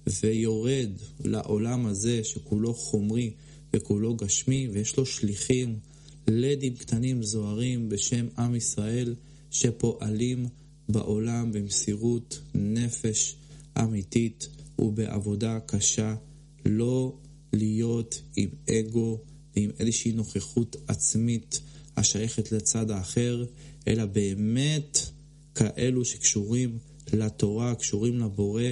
ויורד 0.07 0.91
לעולם 1.25 1.87
הזה 1.87 2.25
שכולו 2.25 2.75
חומרי 2.75 3.31
וכולו 3.77 4.17
גשמי, 4.17 4.69
ויש 4.73 4.97
לו 4.97 5.07
שליחים, 5.07 5.79
לדים 6.29 6.75
קטנים 6.77 7.23
זוהרים 7.23 7.89
בשם 7.89 8.27
עם 8.39 8.55
ישראל, 8.55 9.15
שפועלים 9.51 10.47
בעולם 10.89 11.53
במסירות 11.53 12.41
נפש 12.55 13.37
אמיתית 13.79 14.49
ובעבודה 14.79 15.59
קשה, 15.67 16.15
לא 16.65 17.17
להיות 17.53 18.23
עם 18.37 18.49
אגו 18.71 19.19
ועם 19.57 19.71
איזושהי 19.79 20.13
נוכחות 20.13 20.77
עצמית 20.89 21.61
השייכת 21.97 22.53
לצד 22.53 22.91
האחר, 22.91 23.45
אלא 23.89 24.07
באמת 24.07 24.99
כאלו 25.55 26.05
שקשורים 26.05 26.79
לתורה, 27.13 27.75
קשורים 27.75 28.19
לבורא, 28.19 28.63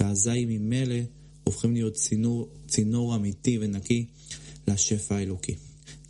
ואזי 0.00 0.44
ממילא 0.44 0.98
הופכים 1.44 1.74
להיות 1.74 1.94
צינור, 1.94 2.48
צינור 2.68 3.16
אמיתי 3.16 3.58
ונקי 3.60 4.06
לשפע 4.68 5.16
האלוקי. 5.16 5.54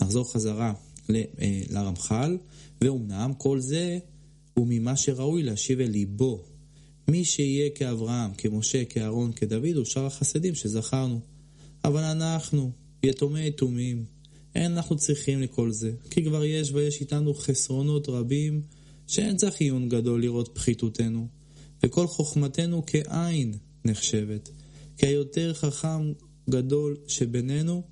נחזור 0.03 0.33
חזרה 0.33 0.73
אה, 1.11 1.63
לרמח"ל, 1.71 2.39
ואומנם 2.81 3.33
כל 3.39 3.61
זה 3.61 3.99
הוא 4.55 4.67
ממה 4.71 4.97
שראוי 4.97 5.43
להשיב 5.43 5.81
אל 5.81 5.91
ליבו. 5.91 6.45
מי 7.09 7.25
שיהיה 7.25 7.71
כאברהם, 7.71 8.35
כמשה, 8.35 8.85
כאהרון, 8.85 9.33
כדוד, 9.33 9.77
הוא 9.77 9.85
שאר 9.85 10.07
החסדים 10.07 10.55
שזכרנו. 10.55 11.21
אבל 11.85 12.05
אנחנו, 12.05 12.71
יתומי 13.03 13.47
יתומים, 13.47 14.05
אין 14.55 14.73
אנחנו 14.73 14.97
צריכים 14.97 15.41
לכל 15.41 15.71
זה, 15.73 15.93
כי 16.11 16.25
כבר 16.25 16.45
יש 16.45 16.73
ויש 16.73 17.01
איתנו 17.01 17.35
חסרונות 17.35 18.09
רבים, 18.09 18.63
שאין 19.07 19.37
צריך 19.37 19.61
עיון 19.61 19.89
גדול 19.89 20.23
לראות 20.23 20.49
פחיתותנו, 20.55 21.29
וכל 21.83 22.07
חוכמתנו 22.07 22.83
כעין 22.87 23.55
נחשבת, 23.85 24.51
כי 24.99 25.07
היותר 25.07 25.55
חכם 25.55 26.13
גדול 26.51 26.97
שבינינו, 27.07 27.83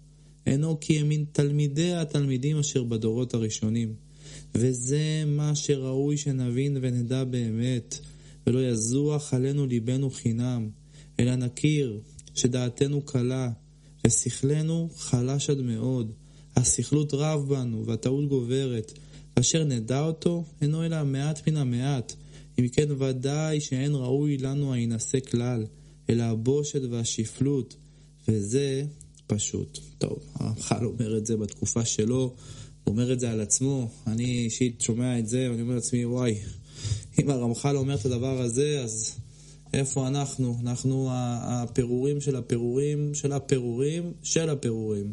אינו 0.46 0.80
כי 0.80 0.98
הם 0.98 1.08
מן 1.08 1.24
תלמידי 1.32 1.92
התלמידים 1.92 2.58
אשר 2.58 2.84
בדורות 2.84 3.34
הראשונים. 3.34 3.94
וזה 4.54 5.24
מה 5.26 5.54
שראוי 5.54 6.16
שנבין 6.16 6.76
ונדע 6.80 7.24
באמת, 7.24 7.98
ולא 8.46 8.68
יזוח 8.68 9.34
עלינו 9.34 9.66
ליבנו 9.66 10.10
חינם, 10.10 10.68
אלא 11.20 11.36
נכיר 11.36 12.00
שדעתנו 12.34 13.02
קלה, 13.02 13.50
ושכלנו 14.06 14.88
חלש 14.96 15.50
עד 15.50 15.60
מאוד, 15.60 16.12
הסכלות 16.56 17.14
רב 17.14 17.48
בנו, 17.48 17.86
והטעות 17.86 18.28
גוברת, 18.28 18.92
ואשר 19.36 19.64
נדע 19.64 20.00
אותו, 20.00 20.44
אינו 20.62 20.84
אלא 20.84 20.96
המעט 20.96 21.48
מן 21.48 21.56
המעט, 21.56 22.12
אם 22.58 22.68
כן 22.68 22.88
ודאי 22.98 23.60
שאין 23.60 23.94
ראוי 23.94 24.38
לנו 24.38 24.72
ההינשא 24.72 25.20
כלל, 25.20 25.66
אלא 26.10 26.22
הבושת 26.22 26.80
והשפלות, 26.90 27.76
וזה 28.28 28.84
פשוט. 29.26 29.78
טוב, 29.98 30.18
הרמח"ל 30.34 30.84
אומר 30.84 31.18
את 31.18 31.26
זה 31.26 31.36
בתקופה 31.36 31.84
שלו, 31.84 32.34
אומר 32.86 33.12
את 33.12 33.20
זה 33.20 33.30
על 33.30 33.40
עצמו, 33.40 33.88
אני 34.06 34.24
אישית 34.24 34.80
שומע 34.80 35.18
את 35.18 35.28
זה 35.28 35.48
ואני 35.50 35.62
אומר 35.62 35.74
לעצמי, 35.74 36.04
וואי, 36.04 36.38
אם 37.18 37.30
הרמח"ל 37.30 37.76
אומר 37.76 37.94
את 37.94 38.06
הדבר 38.06 38.40
הזה, 38.40 38.80
אז 38.84 39.14
איפה 39.72 40.06
אנחנו? 40.08 40.58
אנחנו 40.60 41.08
הפירורים 41.12 42.20
של 42.20 42.36
הפירורים 42.36 43.14
של 43.14 43.32
הפירורים 43.32 44.12
של 44.22 44.50
הפירורים. 44.50 45.12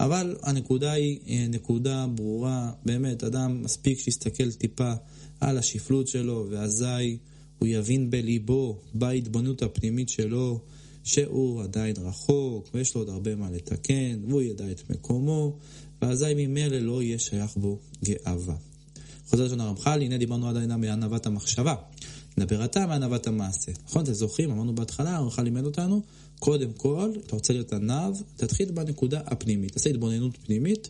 אבל 0.00 0.36
הנקודה 0.42 0.92
היא 0.92 1.18
אה, 1.28 1.46
נקודה 1.48 2.06
ברורה, 2.14 2.72
באמת, 2.84 3.24
אדם 3.24 3.62
מספיק 3.62 3.98
שיסתכל 3.98 4.52
טיפה 4.52 4.92
על 5.40 5.58
השפלות 5.58 6.08
שלו, 6.08 6.46
ואזי 6.50 7.16
הוא 7.58 7.68
יבין 7.68 8.10
בליבו, 8.10 8.78
בהתבוננות 8.94 9.62
הפנימית 9.62 10.08
שלו, 10.08 10.60
שהוא 11.04 11.62
עדיין 11.62 11.96
רחוק, 11.98 12.68
ויש 12.74 12.94
לו 12.94 13.00
עוד 13.00 13.08
הרבה 13.08 13.36
מה 13.36 13.50
לתקן, 13.50 14.20
והוא 14.28 14.42
ידע 14.42 14.70
את 14.70 14.90
מקומו, 14.90 15.58
ואזי 16.02 16.34
ממילא 16.36 16.78
לא 16.78 17.02
יהיה 17.02 17.18
שייך 17.18 17.56
בו 17.56 17.78
גאווה. 18.04 18.56
חוזר 19.28 19.44
לשון 19.44 19.60
הרמח"ל, 19.60 20.02
הנה 20.02 20.18
דיברנו 20.18 20.48
עד 20.48 20.56
הנה 20.56 20.76
מענוות 20.76 21.26
המחשבה. 21.26 21.74
נדבר 22.38 22.64
אתה 22.64 22.86
מענוות 22.86 23.26
המעשה. 23.26 23.72
נכון? 23.84 24.02
אתם 24.02 24.12
זוכרים? 24.12 24.50
אמרנו 24.50 24.74
בהתחלה, 24.74 25.16
הרמח"ל 25.16 25.42
לימד 25.42 25.64
אותנו, 25.64 26.02
קודם 26.38 26.72
כל, 26.72 27.10
אתה 27.26 27.36
רוצה 27.36 27.52
להיות 27.52 27.72
ענב, 27.72 28.14
תתחיל 28.36 28.70
בנקודה 28.70 29.20
הפנימית. 29.26 29.72
תעשה 29.72 29.90
התבוננות 29.90 30.36
פנימית, 30.46 30.88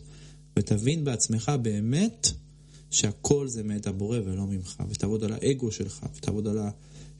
ותבין 0.59 1.03
בעצמך 1.03 1.51
באמת 1.61 2.27
שהכל 2.91 3.47
זה 3.47 3.63
מאת 3.63 3.87
הבורא 3.87 4.19
ולא 4.25 4.47
ממך. 4.47 4.83
ותעבוד 4.89 5.23
על 5.23 5.33
האגו 5.33 5.71
שלך, 5.71 6.05
ותעבוד 6.17 6.47
על 6.47 6.57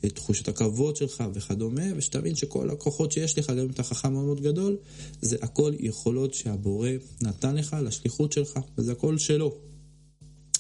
תחושת 0.10 0.48
הכבוד 0.48 0.96
שלך 0.96 1.24
וכדומה, 1.34 1.84
ושתבין 1.96 2.36
שכל 2.36 2.70
הכוחות 2.70 3.12
שיש 3.12 3.38
לך, 3.38 3.50
גם 3.50 3.58
אם 3.58 3.70
אתה 3.70 3.84
חכם 3.84 4.14
מאוד 4.14 4.42
גדול, 4.42 4.78
זה 5.22 5.38
הכל 5.42 5.74
יכולות 5.80 6.34
שהבורא 6.34 6.90
נתן 7.22 7.56
לך 7.56 7.78
לשליחות 7.84 8.32
שלך, 8.32 8.60
וזה 8.78 8.92
הכל 8.92 9.18
שלו. 9.18 9.56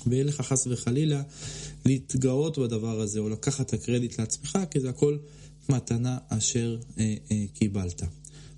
ואין 0.08 0.28
לך 0.28 0.42
חס 0.42 0.68
וחלילה 0.68 1.22
להתגאות 1.86 2.58
בדבר 2.58 3.02
הזה, 3.02 3.20
או 3.20 3.30
לקחת 3.30 3.70
את 3.70 3.74
הקרדיט 3.74 4.20
לעצמך, 4.20 4.60
כי 4.72 4.80
זה 4.80 4.90
הכל 4.90 5.18
מתנה 5.70 6.18
אשר 6.30 6.78
אה, 6.98 7.16
אה, 7.32 7.46
קיבלת. 7.54 8.04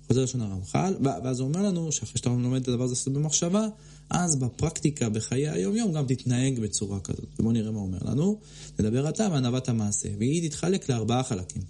חוזר 0.06 0.22
לשון 0.22 0.40
הרמח"ל, 0.40 0.94
ואז 1.02 1.40
הוא 1.40 1.48
אומר 1.48 1.62
לנו 1.62 1.92
שאחרי 1.92 2.18
שאתה 2.18 2.30
לומד 2.30 2.62
את 2.62 2.68
הדבר 2.68 2.84
הזה 2.84 3.10
במחשבה, 3.10 3.68
אז 4.10 4.36
בפרקטיקה, 4.36 5.08
בחיי 5.08 5.48
היום-יום, 5.48 5.92
גם 5.92 6.06
תתנהג 6.06 6.60
בצורה 6.60 7.00
כזאת. 7.00 7.28
ובואו 7.38 7.52
נראה 7.52 7.70
מה 7.70 7.78
אומר 7.78 7.98
לנו. 8.04 8.40
נדבר 8.78 9.06
עתה 9.06 9.28
מענוות 9.28 9.68
המעשה, 9.68 10.08
והיא 10.18 10.48
תתחלק 10.48 10.88
לארבעה 10.88 11.22
חלקים. 11.22 11.62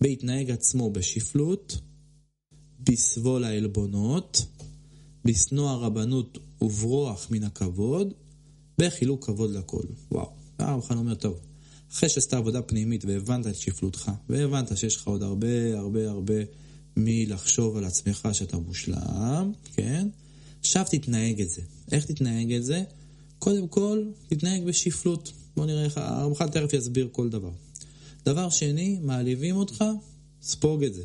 בהתנהג 0.00 0.50
עצמו 0.50 0.90
בשפלות, 0.90 1.78
בסבול 2.80 3.44
העלבונות, 3.44 4.46
בשנוא 5.24 5.70
הרבנות 5.70 6.38
וברוח 6.62 7.26
מן 7.30 7.44
הכבוד, 7.44 8.14
בחילוק 8.78 9.26
כבוד 9.26 9.50
לכל. 9.50 9.82
וואו, 10.12 10.30
הרמח"ל 10.58 10.96
אומר, 10.96 11.14
טוב, 11.14 11.40
אחרי 11.92 12.08
שעשית 12.08 12.34
עבודה 12.34 12.62
פנימית 12.62 13.04
והבנת 13.04 13.46
את 13.46 13.56
שפלותך, 13.56 14.10
והבנת 14.28 14.76
שיש 14.76 14.96
לך 14.96 15.06
עוד 15.06 15.22
הרבה 15.22 15.78
הרבה 15.78 16.10
הרבה 16.10 16.34
מלחשוב 16.96 17.76
על 17.76 17.84
עצמך 17.84 18.28
שאתה 18.32 18.58
מושלם, 18.58 19.52
כן? 19.74 20.08
עכשיו 20.60 20.84
תתנהג 20.90 21.40
את 21.40 21.50
זה. 21.50 21.62
איך 21.92 22.04
תתנהג 22.04 22.52
את 22.52 22.64
זה? 22.64 22.82
קודם 23.38 23.68
כל, 23.68 24.04
תתנהג 24.28 24.64
בשפלות. 24.64 25.32
בוא 25.56 25.66
נראה 25.66 25.84
איך, 25.84 25.98
הרמח"ל 25.98 26.48
תכף 26.48 26.72
יסביר 26.72 27.08
כל 27.12 27.28
דבר. 27.28 27.50
דבר 28.24 28.50
שני, 28.50 28.98
מעליבים 29.02 29.56
אותך, 29.56 29.84
ספוג 30.42 30.84
את 30.84 30.94
זה. 30.94 31.02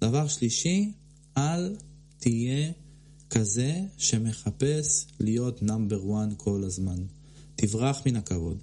דבר 0.00 0.28
שלישי, 0.28 0.92
אל 1.36 1.76
תהיה 2.18 2.72
כזה 3.30 3.80
שמחפש 3.98 5.06
להיות 5.20 5.62
נאמבר 5.62 6.00
1 6.24 6.28
כל 6.36 6.64
הזמן. 6.64 7.04
תברח 7.56 8.02
מן 8.06 8.16
הכבוד. 8.16 8.58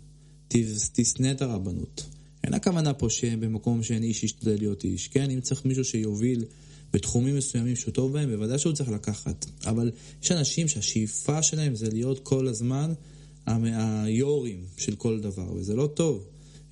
תשנא 0.94 1.32
את 1.32 1.42
הרבנות. 1.42 2.06
אין 2.44 2.54
הכוונה 2.54 2.94
פה 2.94 3.10
שבמקום 3.10 3.84
שאין 3.84 4.04
איש 4.04 4.24
ישתדל 4.24 4.58
להיות 4.58 4.84
איש, 4.84 5.08
כן? 5.08 5.30
אם 5.30 5.42
צריך 5.42 5.66
מישהו 5.66 5.84
שיוביל 5.84 6.46
בתחומים 6.94 7.38
מסוימים 7.38 7.76
שהוא 7.76 7.94
טוב 7.94 8.14
בהם, 8.14 8.30
בוודאי 8.30 8.60
שהוא 8.60 8.74
צריך 8.74 8.90
לקחת. 8.90 9.46
אבל 9.66 9.92
יש 10.24 10.32
אנשים 10.32 10.68
שהשאיפה 10.68 11.44
שלהם 11.44 11.76
זה 11.76 11.90
להיות 11.90 12.20
כל 12.20 12.48
הזמן 12.48 12.94
היו"רים 13.46 14.66
של 14.78 14.96
כל 14.96 15.20
דבר, 15.20 15.54
וזה 15.54 15.76
לא 15.76 15.88
טוב. 15.88 16.26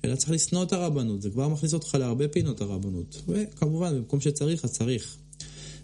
אלא 0.04 0.16
צריך 0.16 0.30
לשנוא 0.30 0.62
את 0.62 0.72
הרבנות, 0.72 1.22
זה 1.22 1.30
כבר 1.30 1.48
מכניס 1.48 1.74
אותך 1.74 1.94
להרבה 1.94 2.28
פינות 2.28 2.60
הרבנות. 2.60 3.22
וכמובן, 3.28 3.94
במקום 3.96 4.20
שצריך, 4.20 4.64
אז 4.64 4.72
צריך. 4.72 5.16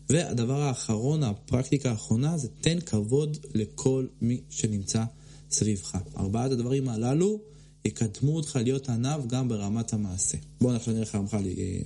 והדבר 0.09 0.61
האחרון, 0.61 1.23
הפרקטיקה 1.23 1.91
האחרונה, 1.91 2.39
זה 2.39 2.49
תן 2.61 2.81
כבוד 2.81 3.37
לכל 3.55 4.07
מי 4.21 4.41
שנמצא 4.51 5.05
סביבך. 5.51 5.99
ארבעת 6.17 6.51
הדברים 6.51 6.89
הללו 6.89 7.41
יקדמו 7.85 8.37
אותך 8.37 8.59
להיות 8.65 8.89
עניו 8.89 9.25
גם 9.27 9.49
ברמת 9.49 9.93
המעשה. 9.93 10.39
בואו 10.61 10.77
עכשיו 10.77 10.95
נראה 10.95 11.05
איך 11.05 11.15
הרמח"ל 11.15 11.45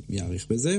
יעריך 0.08 0.46
בזה. 0.50 0.78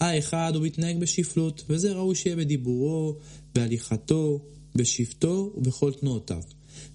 האחד, 0.00 0.52
הוא 0.54 0.66
מתנהג 0.66 0.98
בשפלות, 0.98 1.64
וזה 1.68 1.92
ראוי 1.92 2.14
שיהיה 2.14 2.36
בדיבורו, 2.36 3.16
בהליכתו, 3.54 4.40
בשבטו 4.74 5.52
ובכל 5.56 5.92
תנועותיו. 5.92 6.42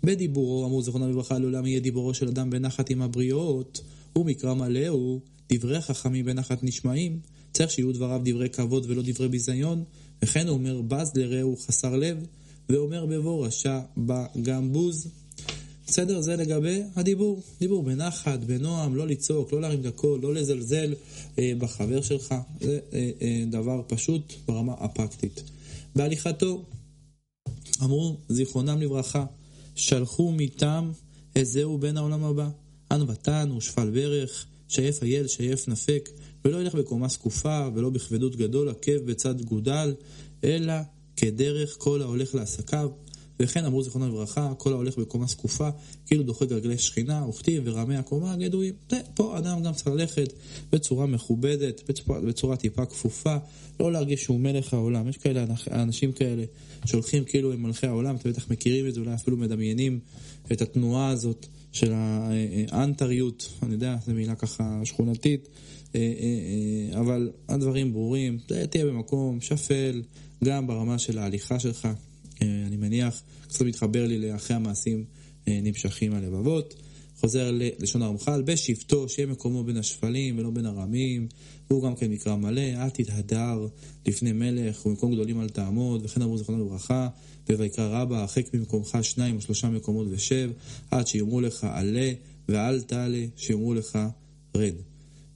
בדיבורו, 0.03 0.65
אמרו 0.65 0.81
זכרונה 0.81 1.07
לברכה, 1.07 1.39
לעולם 1.39 1.65
יהיה 1.65 1.79
דיבורו 1.79 2.13
של 2.13 2.27
אדם 2.27 2.49
בנחת 2.49 2.89
עם 2.89 3.01
הבריות, 3.01 3.81
ומקרא 4.15 4.53
מלא 4.53 4.87
הוא, 4.87 5.21
דברי 5.51 5.81
חכמים 5.81 6.25
בנחת 6.25 6.63
נשמעים, 6.63 7.19
צריך 7.53 7.71
שיהיו 7.71 7.91
דבריו 7.91 8.21
דברי 8.23 8.49
כבוד 8.49 8.85
ולא 8.89 9.01
דברי 9.05 9.27
ביזיון, 9.27 9.83
וכן 10.21 10.47
הוא 10.47 10.57
אומר 10.57 10.81
בז 10.81 11.11
לרעהו 11.15 11.57
חסר 11.57 11.95
לב, 11.95 12.17
ואומר 12.69 13.05
בבוא 13.05 13.47
רשע 13.47 13.79
בא 13.97 14.25
גם 14.41 14.73
בוז. 14.73 15.07
בסדר? 15.87 16.21
זה 16.21 16.35
לגבי 16.35 16.83
הדיבור. 16.95 17.41
דיבור 17.59 17.83
בנחת, 17.83 18.39
בנועם, 18.39 18.95
לא 18.95 19.07
לצעוק, 19.07 19.53
לא 19.53 19.61
להרים 19.61 19.81
את 19.81 19.85
הקול, 19.85 20.19
לא 20.21 20.33
לזלזל 20.33 20.93
אה, 21.39 21.53
בחבר 21.57 22.01
שלך. 22.01 22.35
זה 22.61 22.79
אה, 22.93 23.11
אה, 23.21 23.43
דבר 23.51 23.81
פשוט 23.87 24.33
ברמה 24.47 24.73
הפרקטית. 24.79 25.43
בהליכתו, 25.95 26.65
אמרו, 27.83 28.17
זיכרונם 28.29 28.81
לברכה, 28.81 29.25
שלחו 29.75 30.31
מטעם 30.31 30.91
איזהו 31.35 31.77
בן 31.77 31.97
העולם 31.97 32.23
הבא. 32.23 32.49
ענוותן 32.91 33.51
ושפל 33.57 33.89
ברך, 33.89 34.45
שייף 34.67 35.03
אייל, 35.03 35.27
שייף 35.27 35.67
נפק, 35.67 36.09
ולא 36.45 36.61
ילך 36.61 36.75
בקומה 36.75 37.07
זקופה, 37.07 37.67
ולא 37.75 37.89
בכבדות 37.89 38.35
גדול, 38.35 38.69
עקב 38.69 38.97
בצד 39.05 39.41
גודל, 39.41 39.95
אלא 40.43 40.73
כדרך 41.17 41.75
כל 41.79 42.01
ההולך 42.01 42.35
לעסקיו. 42.35 42.89
וכן 43.39 43.65
אמרו 43.65 43.83
זיכרונו 43.83 44.07
לברכה, 44.07 44.53
כל 44.57 44.73
ההולך 44.73 44.97
בקומה 44.97 45.25
זקופה, 45.25 45.69
כאילו 46.05 46.23
דוחה 46.23 46.45
גלגלי 46.45 46.77
שכינה, 46.77 47.27
וכתיב 47.29 47.63
ורמי 47.65 47.95
הקומה 47.95 48.33
הגדויים. 48.33 48.73
פה 49.13 49.37
אדם 49.37 49.63
גם 49.63 49.73
צריך 49.73 49.87
ללכת 49.87 50.33
בצורה 50.71 51.05
מכובדת, 51.05 51.81
בצורה, 51.89 52.21
בצורה 52.21 52.55
טיפה 52.55 52.85
כפופה, 52.85 53.37
לא 53.79 53.91
להרגיש 53.91 54.23
שהוא 54.23 54.39
מלך 54.39 54.73
העולם. 54.73 55.07
יש 55.07 55.17
כאלה 55.17 55.45
אנשים 55.71 56.11
כאלה 56.11 56.43
שהולכים 56.85 57.23
כאילו 57.23 57.53
הם 57.53 57.63
מלכי 57.63 57.87
העולם, 57.87 58.15
אתם 58.15 58.29
בטח 58.29 58.51
מכירים 58.51 58.87
את 58.87 58.93
זה, 58.93 58.99
אולי 58.99 59.13
אפילו 59.13 59.37
מדמיינים 59.37 59.99
את 60.51 60.61
התנועה 60.61 61.09
הזאת 61.09 61.45
של 61.71 61.93
האנטריות, 62.71 63.49
אני 63.63 63.73
יודע, 63.73 63.95
זו 64.05 64.13
מילה 64.13 64.35
ככה 64.35 64.81
שכונתית, 64.83 65.47
אה, 65.95 65.99
אה, 65.99 66.05
אה, 66.93 66.99
אבל 66.99 67.31
הדברים 67.49 67.93
ברורים, 67.93 68.37
תהיה 68.69 68.85
במקום 68.85 69.41
שפל, 69.41 70.01
גם 70.43 70.67
ברמה 70.67 70.99
של 70.99 71.17
ההליכה 71.17 71.59
שלך, 71.59 71.87
אני 72.41 72.77
מניח, 72.77 73.23
קצת 73.47 73.65
מתחבר 73.65 74.07
לי 74.07 74.19
לאחרי 74.19 74.55
המעשים 74.55 75.05
נמשכים 75.47 76.13
הלבבות. 76.13 76.75
חוזר 77.19 77.51
ללשון 77.51 78.01
הרמח"ל, 78.01 78.41
בשבטו, 78.41 79.09
שיהיה 79.09 79.27
מקומו 79.27 79.63
בין 79.63 79.77
השפלים 79.77 80.39
ולא 80.39 80.49
בין 80.49 80.65
הרמים, 80.65 81.27
והוא 81.69 81.83
גם 81.83 81.95
כן 81.95 82.11
מקרא 82.11 82.35
מלא, 82.35 82.61
אל 82.61 82.89
תתהדר 82.89 83.67
לפני 84.05 84.31
מלך, 84.31 84.85
ומקום 84.85 85.13
גדולים 85.13 85.41
אל 85.41 85.49
תעמוד, 85.49 86.01
וכן 86.05 86.21
אמרו 86.21 86.37
זכרונו 86.37 86.65
לברכה, 86.65 87.07
בויקרא 87.49 88.01
רבה, 88.01 88.19
הרחק 88.19 88.53
ממקומך 88.53 88.97
שניים 89.01 89.35
או 89.35 89.41
שלושה 89.41 89.69
מקומות 89.69 90.07
ושב, 90.09 90.51
עד 90.91 91.07
שיאמרו 91.07 91.41
לך 91.41 91.67
עלה, 91.71 92.11
ואל 92.49 92.81
תעלה, 92.81 93.25
שיאמרו 93.35 93.73
לך 93.73 93.99
רד. 94.55 94.73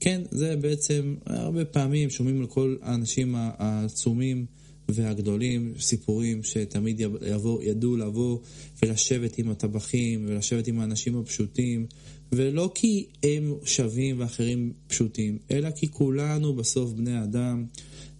כן, 0.00 0.22
זה 0.30 0.56
בעצם, 0.56 1.14
הרבה 1.26 1.64
פעמים 1.64 2.10
שומעים 2.10 2.40
על 2.40 2.46
כל 2.46 2.76
האנשים 2.82 3.34
העצומים 3.36 4.46
והגדולים, 4.94 5.74
סיפורים 5.80 6.42
שתמיד 6.42 7.00
יבוא, 7.26 7.62
ידעו 7.62 7.96
לבוא 7.96 8.38
ולשבת 8.82 9.38
עם 9.38 9.50
הטבחים 9.50 10.24
ולשבת 10.28 10.66
עם 10.66 10.80
האנשים 10.80 11.18
הפשוטים, 11.18 11.86
ולא 12.32 12.70
כי 12.74 13.06
הם 13.22 13.54
שווים 13.64 14.20
ואחרים 14.20 14.72
פשוטים, 14.86 15.38
אלא 15.50 15.70
כי 15.70 15.90
כולנו 15.90 16.54
בסוף 16.54 16.92
בני 16.92 17.22
אדם, 17.22 17.64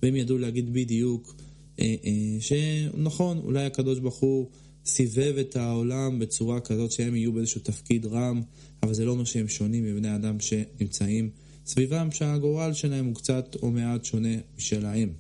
והם 0.02 0.16
ידעו 0.16 0.38
להגיד 0.38 0.72
בדיוק 0.72 1.37
אה, 1.80 1.94
אה, 2.04 2.40
שנכון, 2.40 3.38
אולי 3.38 3.64
הקדוש 3.64 3.98
ברוך 3.98 4.18
הוא 4.18 4.48
סיבב 4.87 5.35
את 5.40 5.56
העולם 5.56 6.18
בצורה 6.18 6.61
כזאת 6.61 6.92
שהם 6.92 7.16
יהיו 7.16 7.32
באיזשהו 7.32 7.61
תפקיד 7.61 8.06
רם, 8.06 8.42
אבל 8.82 8.94
זה 8.94 9.04
לא 9.04 9.11
אומר 9.11 9.24
שהם 9.24 9.48
שונים 9.48 9.85
מבני 9.85 10.14
אדם 10.14 10.40
שנמצאים 10.40 11.30
סביבם, 11.66 12.08
שהגורל 12.11 12.72
שלהם 12.72 13.06
הוא 13.06 13.14
קצת 13.14 13.56
או 13.62 13.70
מעט 13.70 14.04
שונה 14.04 14.37
משלהם. 14.58 15.12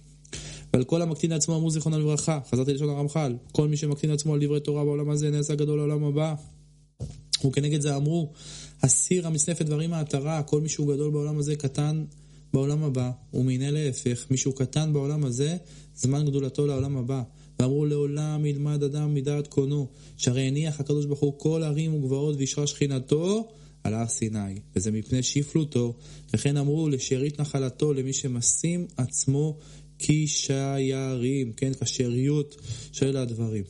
ועל 0.72 0.84
כל 0.84 1.02
המקטין 1.02 1.30
לעצמו 1.30 1.56
אמרו 1.56 1.70
זיכרונו 1.70 1.98
לברכה, 1.98 2.40
חזרתי 2.50 2.74
לשון 2.74 2.88
הרמח"ל, 2.88 3.36
כל 3.52 3.68
מי 3.68 3.76
שמקטין 3.76 4.10
לעצמו 4.10 4.34
על 4.34 4.44
דברי 4.44 4.60
תורה 4.60 4.84
בעולם 4.84 5.10
הזה, 5.10 5.30
נעשה 5.30 5.54
גדול 5.54 5.76
לעולם 5.78 6.04
הבא. 6.04 6.34
וכנגד 7.46 7.80
זה 7.80 7.96
אמרו, 7.96 8.32
הסיר 8.82 9.26
המצנפת 9.26 9.66
דברים 9.66 9.90
מעטרה, 9.90 10.42
כל 10.42 10.60
מי 10.60 10.68
שהוא 10.68 10.94
גדול 10.94 11.10
בעולם 11.10 11.38
הזה 11.38 11.56
קטן 11.56 12.04
בעולם 12.54 12.82
הבא, 12.82 13.10
ומהנה 13.34 13.70
להפך, 13.70 14.26
מי 14.30 14.36
שהוא 14.36 14.54
קטן 14.54 14.92
בעולם 14.92 15.24
הזה, 15.24 15.56
זמן 15.94 16.26
גדולתו 16.26 16.66
לעולם 16.66 16.96
הבא. 16.96 17.22
ואמרו 17.58 17.86
לעולם 17.86 18.46
ילמד 18.46 18.82
אדם 18.82 19.14
מדעת 19.14 19.46
קונו, 19.46 19.86
שהרי 20.16 20.42
הניח 20.42 20.80
הקדוש 20.80 21.06
ברוך 21.06 21.20
הוא 21.20 21.38
כל 21.38 21.62
ערים 21.62 21.94
וגבעות 21.94 22.36
וישרה 22.38 22.66
שכינתו 22.66 23.48
על 23.84 23.94
הר 23.94 24.06
סיני, 24.06 24.60
וזה 24.76 24.90
מפני 24.90 25.22
שפלותו, 25.22 25.94
וכן 26.34 26.56
אמרו 26.56 26.88
לשארית 26.88 27.40
נחלתו 27.40 27.92
למי 27.92 28.12
שמשים 28.12 28.86
עצמו 28.96 29.58
כשיירים, 30.02 31.52
כן, 31.52 31.72
כשריות 31.80 32.56
של 32.92 33.16
הדברים. 33.16 33.64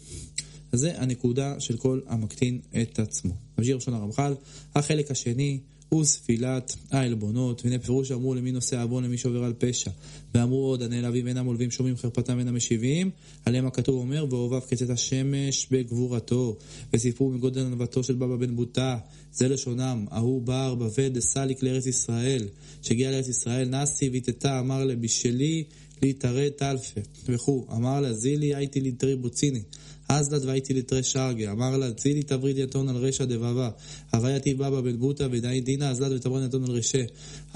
אז 0.73 0.81
זה 0.81 1.01
הנקודה 1.01 1.61
של 1.61 1.77
כל 1.77 2.01
המקטין 2.07 2.61
את 2.83 2.99
עצמו. 2.99 3.35
ממשיך 3.59 3.75
ראשון 3.75 3.95
הרמח"ל, 3.95 4.35
החלק 4.75 5.11
השני 5.11 5.59
הוא 5.92 6.05
ספילת 6.05 6.77
העלבונות, 6.90 7.64
והנה 7.64 7.79
פירוש 7.79 8.12
אמרו 8.12 8.35
למי 8.35 8.53
נושא 8.53 8.83
עוון 8.83 9.05
למי 9.05 9.18
שעובר 9.18 9.45
על 9.45 9.53
פשע. 9.59 9.90
ואמרו 10.35 10.66
עוד, 10.66 10.83
הנעלבים 10.83 11.29
אינם 11.29 11.47
עולבים 11.47 11.71
שומעים 11.71 11.97
חרפתם 11.97 12.38
אינם 12.38 12.57
משיבים, 12.57 13.11
עליהם 13.45 13.66
הכתוב 13.66 13.95
אומר, 13.97 14.27
ואוהביו 14.31 14.61
כצאת 14.68 14.90
השמש 14.90 15.66
בגבורתו, 15.71 16.57
וסיפרו 16.92 17.31
מגודל 17.31 17.61
ענוותו 17.61 18.03
של 18.03 18.14
בבא 18.14 18.37
בן 18.37 18.57
בוטה, 18.57 18.99
זה 19.33 19.49
לשונם, 19.49 20.07
ההוא 20.11 20.42
בר 20.42 20.75
בבל 20.75 21.09
דסליק 21.09 21.62
לארץ 21.62 21.87
ישראל, 21.87 22.49
שהגיע 22.83 23.11
לארץ 23.11 23.29
ישראל, 23.29 23.68
נסי 23.68 24.09
ויתתה, 24.09 24.61
אמר 24.61 24.85
לבשלי 24.85 25.64
להתערד 26.03 26.51
אלפה, 26.62 27.01
וכו', 27.29 27.67
אמר 27.73 28.01
לה 28.01 28.12
זילי 28.12 28.55
הייתי 28.55 28.81
ליטרי 28.81 29.17
בוציני, 29.17 29.62
אז 30.09 30.33
לד 30.33 30.45
והייתי 30.45 30.75
לתרי 30.75 31.03
שרגה, 31.03 31.53
אמר 31.53 31.77
לה, 31.77 31.93
צילי 31.93 32.23
תבריד 32.23 32.59
יתון 32.59 32.88
על 32.88 32.97
רשע 32.97 33.25
דבבה, 33.25 33.71
הוויה 34.12 34.41
תיבבא 34.41 34.81
בן 34.81 34.97
בוטה 34.99 35.27
ודאי 35.31 35.61
דינה, 35.61 35.91
אז 35.91 36.01
לד 36.01 36.12
ותבריד 36.12 36.45
יתון 36.45 36.65
על 36.65 36.71
רשע. 36.71 37.05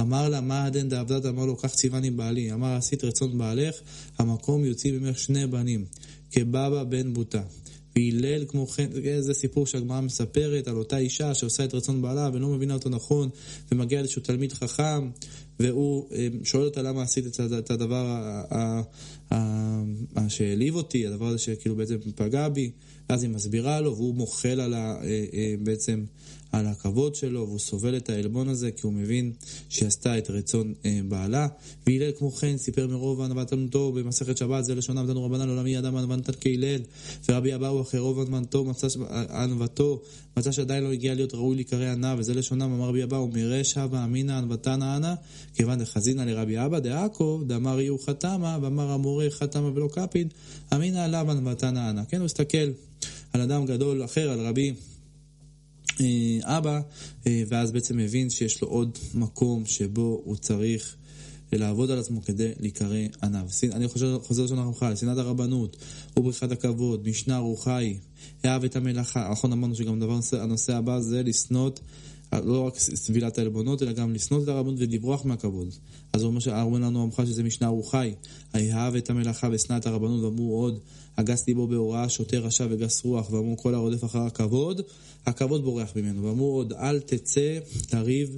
אמר 0.00 0.28
לה, 0.28 0.40
מה 0.40 0.64
הדן 0.64 0.88
דעבדת? 0.88 1.26
אמר 1.26 1.46
לו, 1.46 1.56
קח 1.56 1.74
ציווני 1.74 2.10
בעלי. 2.10 2.52
אמר, 2.52 2.76
עשית 2.76 3.04
רצון 3.04 3.38
בעלך, 3.38 3.74
המקום 4.18 4.64
יוציא 4.64 4.92
ממך 4.92 5.18
שני 5.18 5.46
בנים, 5.46 5.84
כבבא 6.30 6.84
בן 6.84 7.14
בוטה. 7.14 7.42
והלל 7.96 8.44
כמו 8.48 8.66
כן, 8.66 8.88
זה 9.20 9.34
סיפור 9.34 9.66
שהגמרא 9.66 10.00
מספרת 10.00 10.68
על 10.68 10.76
אותה 10.76 10.98
אישה 10.98 11.34
שעושה 11.34 11.64
את 11.64 11.74
רצון 11.74 12.02
בעלה 12.02 12.30
ולא 12.32 12.48
מבינה 12.48 12.74
אותו 12.74 12.88
נכון, 12.88 13.28
ומגיע 13.72 14.00
לאיזשהו 14.00 14.22
תלמיד 14.22 14.52
חכם, 14.52 15.10
והוא 15.60 16.08
אה, 16.12 16.28
שואל 16.44 16.64
אותה 16.64 16.82
למה 16.82 17.02
עשית 17.02 17.40
את 17.58 17.70
הדבר 17.70 18.42
שהעליב 20.28 20.74
אותי, 20.74 21.06
הדבר 21.06 21.26
הזה 21.26 21.38
שכאילו 21.38 21.76
בעצם 21.76 21.96
פגע 22.14 22.48
בי, 22.48 22.70
ואז 23.08 23.22
היא 23.22 23.30
מסבירה 23.30 23.80
לו, 23.80 23.96
והוא 23.96 24.14
מוחל 24.14 24.60
על 24.60 24.74
ה... 24.74 24.96
אה, 25.02 25.24
אה, 25.34 25.54
בעצם 25.62 26.04
על 26.58 26.66
הכבוד 26.66 27.14
שלו, 27.14 27.46
והוא 27.46 27.58
סובל 27.58 27.96
את 27.96 28.10
העלבון 28.10 28.48
הזה, 28.48 28.70
כי 28.70 28.80
הוא 28.82 28.92
מבין 28.92 29.32
שהיא 29.68 29.86
עשתה 29.86 30.18
את 30.18 30.30
רצון 30.30 30.74
אה, 30.84 31.00
בעלה. 31.08 31.48
והלל 31.86 32.10
כמו 32.18 32.30
כן 32.30 32.56
סיפר 32.56 32.86
מרוב 32.86 33.20
ענוותנותו 33.20 33.92
במסכת 33.92 34.36
שבת, 34.36 34.64
זה 34.64 34.74
לשונה 34.74 35.00
עבדנו 35.00 35.24
רבנן 35.24 35.46
לעולמי 35.46 35.74
ידע 35.74 35.88
ענוותן 35.88 36.32
כהלל, 36.40 36.80
ורבי 37.28 37.54
אבאו 37.54 37.82
אחרי 37.82 38.00
רוב 38.00 38.20
ענוותו 38.20 38.64
ענוותו, 39.30 40.02
מצא 40.36 40.52
שעדיין 40.52 40.84
לא 40.84 40.92
הגיע 40.92 41.14
להיות 41.14 41.34
ראוי 41.34 41.54
להיקרא 41.54 41.92
ענה, 41.92 42.14
וזה 42.18 42.34
לשונם 42.34 42.62
אמר 42.62 42.88
רבי 42.88 43.02
אבאו, 43.02 43.28
מרשע 43.28 43.86
ואמינא 43.90 44.32
ענוותן 44.32 44.82
אנא, 44.82 45.14
כיוון 45.54 45.78
דחזינא 45.78 46.22
לרבי 46.22 46.64
אבא 46.64 46.78
דעכו, 46.78 47.40
דאמר 47.46 47.80
יהיו 47.80 47.98
חתמה, 47.98 48.58
ואמר 48.62 48.90
המורה 48.90 49.30
חתמה 49.30 49.70
ולא 49.74 49.88
קפיד, 49.92 50.34
אמינא 50.74 50.98
עליו 50.98 51.30
ענוותן 51.30 51.76
אנא. 51.76 52.02
כן, 52.08 52.16
הוא 52.16 52.26
הסתכל 52.26 52.70
על 53.32 53.40
אדם 53.40 53.66
גדול 53.66 54.04
אחר, 54.04 54.30
על 54.30 54.46
רבי 54.46 54.68
אה, 54.68 54.95
אבא, 56.42 56.80
אה, 57.26 57.42
ואז 57.48 57.72
בעצם 57.72 57.96
מבין 57.96 58.30
שיש 58.30 58.62
לו 58.62 58.68
עוד 58.68 58.98
מקום 59.14 59.66
שבו 59.66 60.20
הוא 60.24 60.36
צריך 60.36 60.96
לעבוד 61.52 61.90
על 61.90 61.98
עצמו 61.98 62.22
כדי 62.22 62.52
להיקרא 62.60 62.96
עניו. 63.22 63.46
אני 63.72 63.88
חושב, 63.88 64.18
חוזר 64.22 64.44
לשון 64.44 64.58
הרמח"ל, 64.58 64.96
שנאת 64.96 65.18
הרבנות, 65.18 65.76
ובריחת 66.16 66.52
הכבוד, 66.52 67.08
משנה 67.08 67.38
רוחי, 67.38 67.96
אהב 68.44 68.64
את 68.64 68.76
המלאכה. 68.76 69.28
נכון 69.30 69.52
אמרנו 69.52 69.74
שגם 69.74 70.00
דבר, 70.00 70.18
הנושא 70.32 70.74
הבא 70.76 71.00
זה 71.00 71.22
לשנות 71.22 71.80
לא 72.32 72.66
רק 72.66 72.78
סבילת 72.78 73.38
העלבונות, 73.38 73.82
אלא 73.82 73.92
גם 73.92 74.14
לשנות 74.14 74.42
את 74.42 74.48
הרבנות 74.48 74.74
ולברוח 74.78 75.24
מהכבוד. 75.24 75.68
אז 76.16 76.22
הוא 76.22 76.28
אומר 76.28 76.40
שאומר 76.40 76.78
לנו 76.78 77.02
עמך 77.02 77.22
שזה 77.26 77.42
משנה 77.42 77.68
רוחי, 77.68 78.14
אהב 78.54 78.94
את 78.96 79.10
המלאכה 79.10 79.48
ושנא 79.52 79.76
את 79.76 79.86
הרבנות, 79.86 80.24
ואמרו 80.24 80.60
עוד, 80.60 80.78
הגס 81.16 81.48
ליבו 81.48 81.66
בהוראה, 81.66 82.08
שוטה 82.08 82.38
רשע 82.38 82.66
וגס 82.70 83.04
רוח, 83.04 83.30
ואמרו 83.30 83.56
כל 83.56 83.74
הרודף 83.74 84.04
אחר 84.04 84.18
הכבוד, 84.18 84.80
הכבוד 85.26 85.64
בורח 85.64 85.92
ממנו. 85.96 86.22
ואמרו 86.22 86.56
עוד, 86.56 86.72
אל 86.72 87.00
תצא 87.00 87.58
תריב 87.88 88.36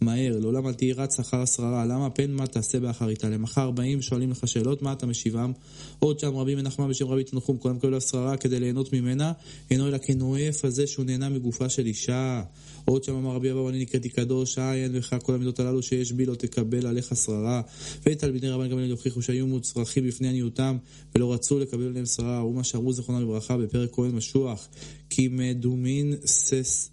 מהר, 0.00 0.38
לעולם 0.38 0.66
אל 0.66 0.72
תהי 0.72 0.92
רץ 0.92 1.20
אחר 1.20 1.42
השררה, 1.42 1.86
למה 1.86 2.10
פן 2.10 2.30
מה 2.30 2.46
תעשה 2.46 2.80
באחריתה? 2.80 3.28
למחר 3.28 3.70
באים, 3.70 4.02
שואלים 4.02 4.30
לך 4.30 4.48
שאלות, 4.48 4.82
מה 4.82 4.92
אתה 4.92 5.06
משיבם? 5.06 5.52
עוד 5.98 6.18
שם 6.18 6.36
רבי 6.36 6.54
מנחמה 6.54 6.88
בשם 6.88 7.06
רבי 7.06 7.24
תנחום, 7.24 7.56
כולם 7.58 7.78
קוראים 7.78 7.96
השררה 7.96 8.36
כדי 8.36 8.60
ליהנות 8.60 8.92
ממנה, 8.92 9.32
אינו 9.70 9.88
אלא 9.88 9.98
כנואף 9.98 10.64
הזה 10.64 10.86
שהוא 10.86 11.04
נהנה 11.04 11.28
מגופה 11.28 11.68
של 11.68 11.86
אישה. 11.86 12.42
עוד 12.84 13.04
שם 13.04 13.14
אמר 13.14 13.34
רבי 13.34 13.52
אבא, 13.52 13.68
אני 13.68 13.82
נקראתי 13.82 14.08
קדוש, 14.08 14.58
עין 14.58 14.92
בך 14.92 15.14
כל 15.22 15.34
המידות 15.34 15.60
הללו 15.60 15.82
שיש 15.82 16.12
בי 16.12 16.26
לא 16.26 16.34
תקבל 16.34 16.86
עליך 16.86 17.12
שררה. 17.24 17.62
ותלמידי 18.06 18.48
רבן 18.48 18.68
גמליאל 18.68 18.90
הוכיחו 18.90 19.22
שהיו 19.22 19.46
מוצרכים 19.46 20.06
בפני 20.06 20.28
עניותם 20.28 20.76
ולא 21.14 21.32
רצו 21.32 21.58
לקבל 21.58 21.86
עליהם 21.86 22.06
שררה, 22.06 22.44
ומה 22.44 22.64
שאמרו 22.64 22.92
זכרונם 22.92 23.22
לברכה 23.22 23.56
בפרק 23.56 23.90
כהן 23.92 24.10
משוח, 24.10 24.68
כי 25.10 25.28
מדומין 25.28 26.14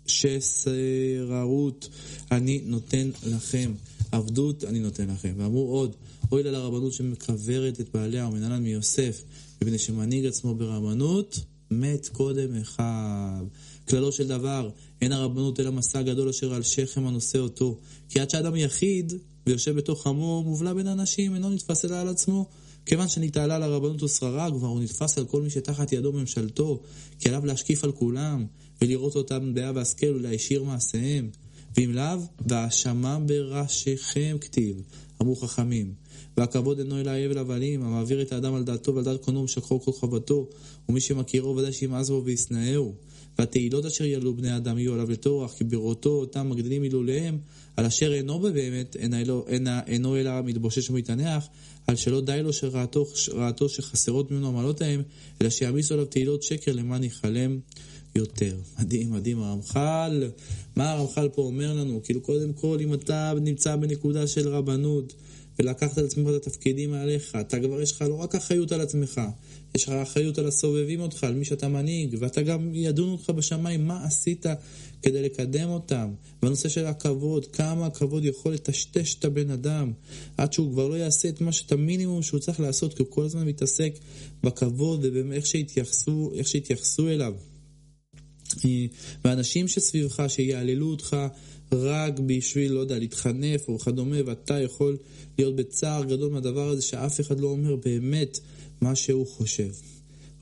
ששררות 0.07 1.89
אני 2.31 2.61
נותן 2.65 3.09
לכם, 3.25 3.71
עבדות 4.11 4.63
אני 4.63 4.79
נותן 4.79 5.07
לכם. 5.09 5.33
ואמרו 5.37 5.71
עוד, 5.71 5.95
אוי 6.31 6.43
לה 6.43 6.51
לרבנות 6.51 6.93
שמקברת 6.93 7.81
את 7.81 7.89
בעליה 7.93 8.27
ומנהלן 8.27 8.63
מיוסף, 8.63 9.23
מפני 9.61 9.77
שמנהיג 9.77 10.25
עצמו 10.25 10.55
ברבנות, 10.55 11.39
מת 11.71 12.07
קודם 12.07 12.55
אחיו. 12.61 13.45
כללו 13.89 14.11
של 14.11 14.27
דבר, 14.27 14.69
אין 15.01 15.11
הרבנות 15.11 15.59
אלא 15.59 15.71
מסע 15.71 16.01
גדול 16.01 16.29
אשר 16.29 16.53
על 16.53 16.63
שכם 16.63 17.07
הנושא 17.07 17.39
אותו. 17.39 17.77
כי 18.09 18.19
עד 18.19 18.29
שאדם 18.29 18.55
יחיד 18.55 19.13
ויושב 19.47 19.75
בתוך 19.75 20.07
עמו, 20.07 20.43
מובלע 20.43 20.73
בין 20.73 20.88
אנשים, 20.88 21.36
אינו 21.36 21.49
נתפס 21.49 21.86
אלא 21.86 21.95
על 21.95 22.07
עצמו. 22.07 22.45
כיוון 22.86 23.07
שנתעלה 23.07 23.60
לרבנות 23.60 24.03
ושררה, 24.03 24.51
כבר 24.51 24.67
הוא 24.67 24.81
נתפס 24.81 25.17
על 25.17 25.25
כל 25.25 25.41
מי 25.41 25.49
שתחת 25.49 25.91
ידו 25.91 26.13
ממשלתו, 26.13 26.79
כי 27.19 27.29
עליו 27.29 27.45
להשקיף 27.45 27.83
על 27.83 27.91
כולם, 27.91 28.45
ולראות 28.81 29.15
אותם 29.15 29.51
דעה 29.53 29.71
והשכל 29.75 30.15
ולהישיר 30.15 30.63
מעשיהם. 30.63 31.29
ואם 31.77 31.91
לאו, 31.93 32.19
והאשמם 32.47 33.23
בראשיכם 33.25 34.38
כתיב, 34.41 34.81
אמרו 35.21 35.36
חכמים. 35.36 35.93
והכבוד 36.38 36.79
אינו 36.79 36.99
אלא 36.99 37.12
הבל 37.12 37.38
הבלים, 37.38 37.83
המעביר 37.83 38.21
את 38.21 38.31
האדם 38.31 38.53
על 38.53 38.63
דעתו 38.63 38.95
ועל 38.95 39.03
דעת 39.03 39.23
קונו 39.23 39.39
ומשכחו 39.39 39.81
כל 39.81 39.91
חובתו, 39.91 40.47
ומי 40.89 41.01
שמכירו 41.01 41.55
ודאי 41.55 41.73
שימאס 41.73 42.10
בו 42.10 42.21
וישנאהו. 42.25 42.93
והתהילות 43.39 43.86
אשר 43.86 44.03
ילו 44.03 44.36
בני 44.36 44.57
אדם 44.57 44.77
יהיו 44.77 44.93
עליו 44.93 45.12
לטורח, 45.12 45.53
כי 45.53 45.63
בראותו 45.63 46.10
אותם 46.10 46.49
מגדילים 46.49 46.81
הילוליהם, 46.81 47.38
על 47.77 47.85
אשר 47.85 48.13
אינו 48.13 48.39
באמת, 48.39 48.95
אינו 49.87 50.17
אלא 50.17 50.31
מתבושש 50.41 50.89
ומתענח, 50.89 51.47
על 51.87 51.95
שלא 51.95 52.21
די 52.21 52.43
לו 52.43 52.53
שראתו 52.53 53.69
שחסרות 53.69 54.31
ממנו 54.31 54.47
המעלות 54.47 54.81
ההם, 54.81 55.01
אלא 55.41 55.49
שיעמיסו 55.49 55.93
עליו 55.93 56.05
תהילות 56.05 56.43
שקר 56.43 56.73
למען 56.73 57.03
יכלם 57.03 57.59
יותר. 58.15 58.57
מדהים, 58.79 59.11
מדהים 59.11 59.41
הרמח"ל. 59.41 60.29
מה 60.75 60.91
הרמח"ל 60.91 61.29
פה 61.29 61.41
אומר 61.41 61.73
לנו? 61.73 61.99
כאילו 62.03 62.21
קודם 62.21 62.53
כל, 62.53 62.77
אם 62.81 62.93
אתה 62.93 63.33
נמצא 63.41 63.75
בנקודה 63.75 64.27
של 64.27 64.47
רבנות, 64.47 65.13
ולקחת 65.59 65.97
על 65.97 66.05
עצמך 66.05 66.29
את 66.29 66.47
התפקידים 66.47 66.93
עליך, 66.93 67.35
אתה 67.41 67.59
כבר 67.59 67.81
יש 67.81 67.91
לך 67.91 68.01
לא 68.01 68.15
רק 68.15 68.35
אחריות 68.35 68.71
על 68.71 68.81
עצמך, 68.81 69.21
יש 69.75 69.84
לך 69.84 69.89
אחריות 69.89 70.38
על 70.38 70.47
הסובבים 70.47 70.99
אותך, 70.99 71.23
על 71.23 71.34
מי 71.34 71.45
שאתה 71.45 71.67
מנהיג, 71.67 72.15
ואתה 72.19 72.41
גם 72.41 72.75
ידון 72.75 73.10
אותך 73.10 73.30
בשמיים, 73.30 73.88
מה 73.88 74.06
עשית 74.06 74.45
כדי 75.01 75.21
לקדם 75.21 75.69
אותם. 75.69 76.10
בנושא 76.41 76.69
של 76.69 76.86
הכבוד, 76.86 77.45
כמה 77.45 77.86
הכבוד 77.86 78.25
יכול 78.25 78.53
לטשטש 78.53 79.15
את 79.19 79.25
הבן 79.25 79.49
אדם, 79.49 79.91
עד 80.38 80.53
שהוא 80.53 80.71
כבר 80.71 80.88
לא 80.88 80.95
יעשה 80.95 81.30
את 81.30 81.41
מה 81.41 81.51
שאת 81.51 81.71
המינימום 81.71 82.21
שהוא 82.21 82.39
צריך 82.39 82.60
לעשות, 82.60 82.93
כי 82.93 83.03
הוא 83.03 83.12
כל 83.12 83.23
הזמן 83.25 83.47
מתעסק 83.47 83.93
בכבוד 84.43 85.06
ובאיך 85.13 85.45
שהתייחסו, 85.45 86.32
שהתייחסו 86.43 87.10
אליו. 87.10 87.34
ואנשים 89.25 89.67
שסביבך, 89.67 90.23
שיעללו 90.27 90.89
אותך 90.89 91.17
רק 91.71 92.19
בשביל, 92.19 92.71
לא 92.71 92.80
יודע, 92.80 92.99
להתחנף 92.99 93.67
או 93.67 93.80
כדומה, 93.80 94.17
ואתה 94.25 94.62
יכול 94.62 94.97
להיות 95.38 95.56
בצער 95.56 96.03
גדול 96.03 96.32
מהדבר 96.32 96.69
הזה 96.69 96.82
שאף 96.82 97.21
אחד 97.21 97.39
לא 97.39 97.47
אומר 97.47 97.75
באמת 97.75 98.39
מה 98.81 98.95
שהוא 98.95 99.27
חושב. 99.27 99.69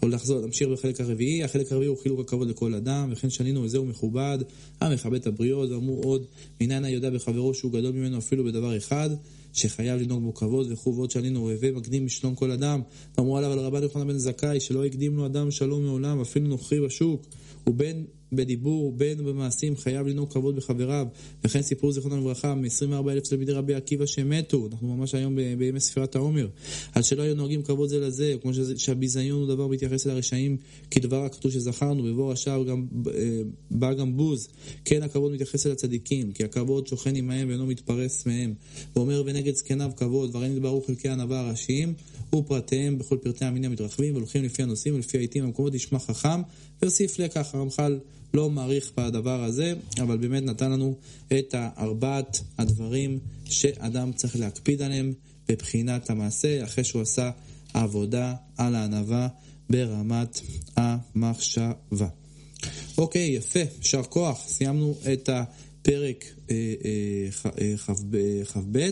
או 0.04 0.08
לחזור, 0.08 0.39
להמשיך 0.39 0.67
בחלק 0.67 1.02
הרביעי, 1.02 1.43
החלק 1.43 1.71
הרביעי 1.71 1.88
הוא 1.88 1.98
חילוק 1.98 2.19
הכבוד 2.19 2.50
לכל 2.50 2.74
אדם, 2.74 3.10
וכן 3.12 3.30
שנינו 3.30 3.63
וזהו 3.63 3.86
מכובד, 3.86 4.38
המכבד 4.82 5.19
את 5.19 5.28
הבריות, 5.28 5.71
ואמרו 5.71 6.02
עוד, 6.04 6.26
מניין 6.62 6.86
היודע 6.86 7.10
בחברו 7.10 7.54
שהוא 7.54 7.71
גדול 7.71 7.91
ממנו 7.91 8.17
אפילו 8.17 8.43
בדבר 8.43 8.78
אחד, 8.78 9.10
שחייב 9.54 10.02
לנהוג 10.02 10.24
בו 10.24 10.34
כבוד 10.34 10.71
וכו', 10.71 10.95
ועוד 10.95 11.12
שנינו 11.12 11.39
אוהבי 11.39 11.71
מקדים 11.71 12.06
בשלום 12.06 12.36
כל 12.36 12.52
אדם. 12.52 12.82
אמרו 13.19 13.38
עליו 13.38 13.52
על 13.52 13.60
רבן 13.60 13.84
יוחנן 13.84 14.08
בן 14.08 14.17
זכאי, 14.17 14.60
שלא 14.60 14.86
הקדים 14.86 15.17
לו 15.17 15.26
אדם 15.26 15.52
שלום 15.52 15.84
מעולם, 15.84 16.21
אפילו 16.21 16.48
נוכרי 16.48 16.82
בשוק, 16.82 17.26
ובין 17.67 18.06
בדיבור, 18.32 18.91
בין 18.91 19.25
במעשים, 19.25 19.78
חייב 19.78 20.08
לנהוג 20.08 20.34
כבוד 20.34 20.56
בחבריו. 20.56 21.08
וכן 21.43 21.62
סיפור 21.62 21.91
זיכרונו 21.91 22.17
לברכה 22.17 22.56
מ-24 22.56 23.12
אלף 23.12 23.23
תלמידי 23.23 23.51
רבי 23.51 23.73
עקיבא 23.75 24.06
שמתו, 24.06 24.67
אנחנו 24.71 24.95
ממש 24.95 25.15
היום 25.15 25.38
בימי 25.58 25.80
ספירת 25.80 26.15
העומר, 26.15 26.47
על 26.93 27.04
שלא 27.04 27.21
היו 27.21 27.36
נוהגים 27.36 27.62
כבוד 27.63 27.89
זה 27.89 27.99
לזה, 27.99 28.36
כמו 28.41 28.51
שהביזיון 28.78 29.39
הוא 29.39 29.47
דבר 29.47 29.67
מתייחס 29.67 30.08
אל 30.08 30.12
הרשעים 30.12 30.58
כדבר 30.91 31.23
הכתוב 31.23 31.51
שזכרנו, 31.51 32.04
בבוא 32.04 32.32
רשע 32.32 32.63
גם, 32.63 32.86
אה, 33.08 33.41
בא 33.71 33.93
גם 33.93 34.17
בוז. 34.17 34.47
כן, 34.86 35.04
הכבוד 35.04 35.32
מתייחס 35.32 35.67
אל 35.67 35.71
הצדיקים, 35.71 36.32
כי 36.32 36.43
הכבוד 36.43 36.88
שוכן 36.88 37.15
עמהם 37.15 37.49
ואינו 37.49 37.65
מתפרס 37.65 38.25
מהם. 38.25 38.54
ואומר 38.95 39.23
ונגד 39.25 39.56
זקניו 39.56 39.91
כבוד, 39.97 40.36
והרי 40.36 40.49
נתברו 40.49 40.82
חלקי 40.82 41.10
הענווה 41.10 41.39
הראשיים, 41.39 41.93
ופרטיהם 42.36 42.98
בכל 42.98 43.17
פרטי 43.17 43.45
המין 43.45 43.65
המתרחבים, 43.65 44.13
והולכים 44.13 44.43
לפי 44.43 44.63
הנושאים 44.63 44.95
ולפי 44.95 45.17
העיתים 45.17 45.43
המקומות, 45.43 45.76
ישמע 45.76 46.00
חכם, 46.00 46.41
והוסיף 46.82 47.19
לקח, 47.19 47.56
הרמח"ל 47.56 48.00
לא 48.34 48.50
מעריך 48.50 48.91
בדבר 48.98 49.43
הזה, 49.43 49.74
אבל 50.02 50.17
באמת 50.17 50.43
נתן 50.43 50.71
לנו 50.71 50.95
את 51.39 51.56
ארבעת 51.78 52.41
הדברים 52.58 53.19
שאדם 53.45 54.13
צריך 54.13 54.36
להקפיד 54.36 54.82
עליהם 54.82 55.13
בבחינת 55.50 56.10
המעשה, 56.10 56.63
אחרי 56.63 56.84
שהוא 56.84 57.02
עשה 57.02 57.32
עבודה 57.74 58.34
על 58.58 58.76
הענווה 58.76 59.28
ברמת 59.69 60.41
המחשבה. 60.76 62.08
אוקיי, 62.98 63.28
יפה, 63.28 63.60
יישר 63.78 64.04
כוח, 64.04 64.43
סיימנו 64.48 64.95
את 65.13 65.30
פרק 65.86 66.26
כ"ב, 68.54 68.89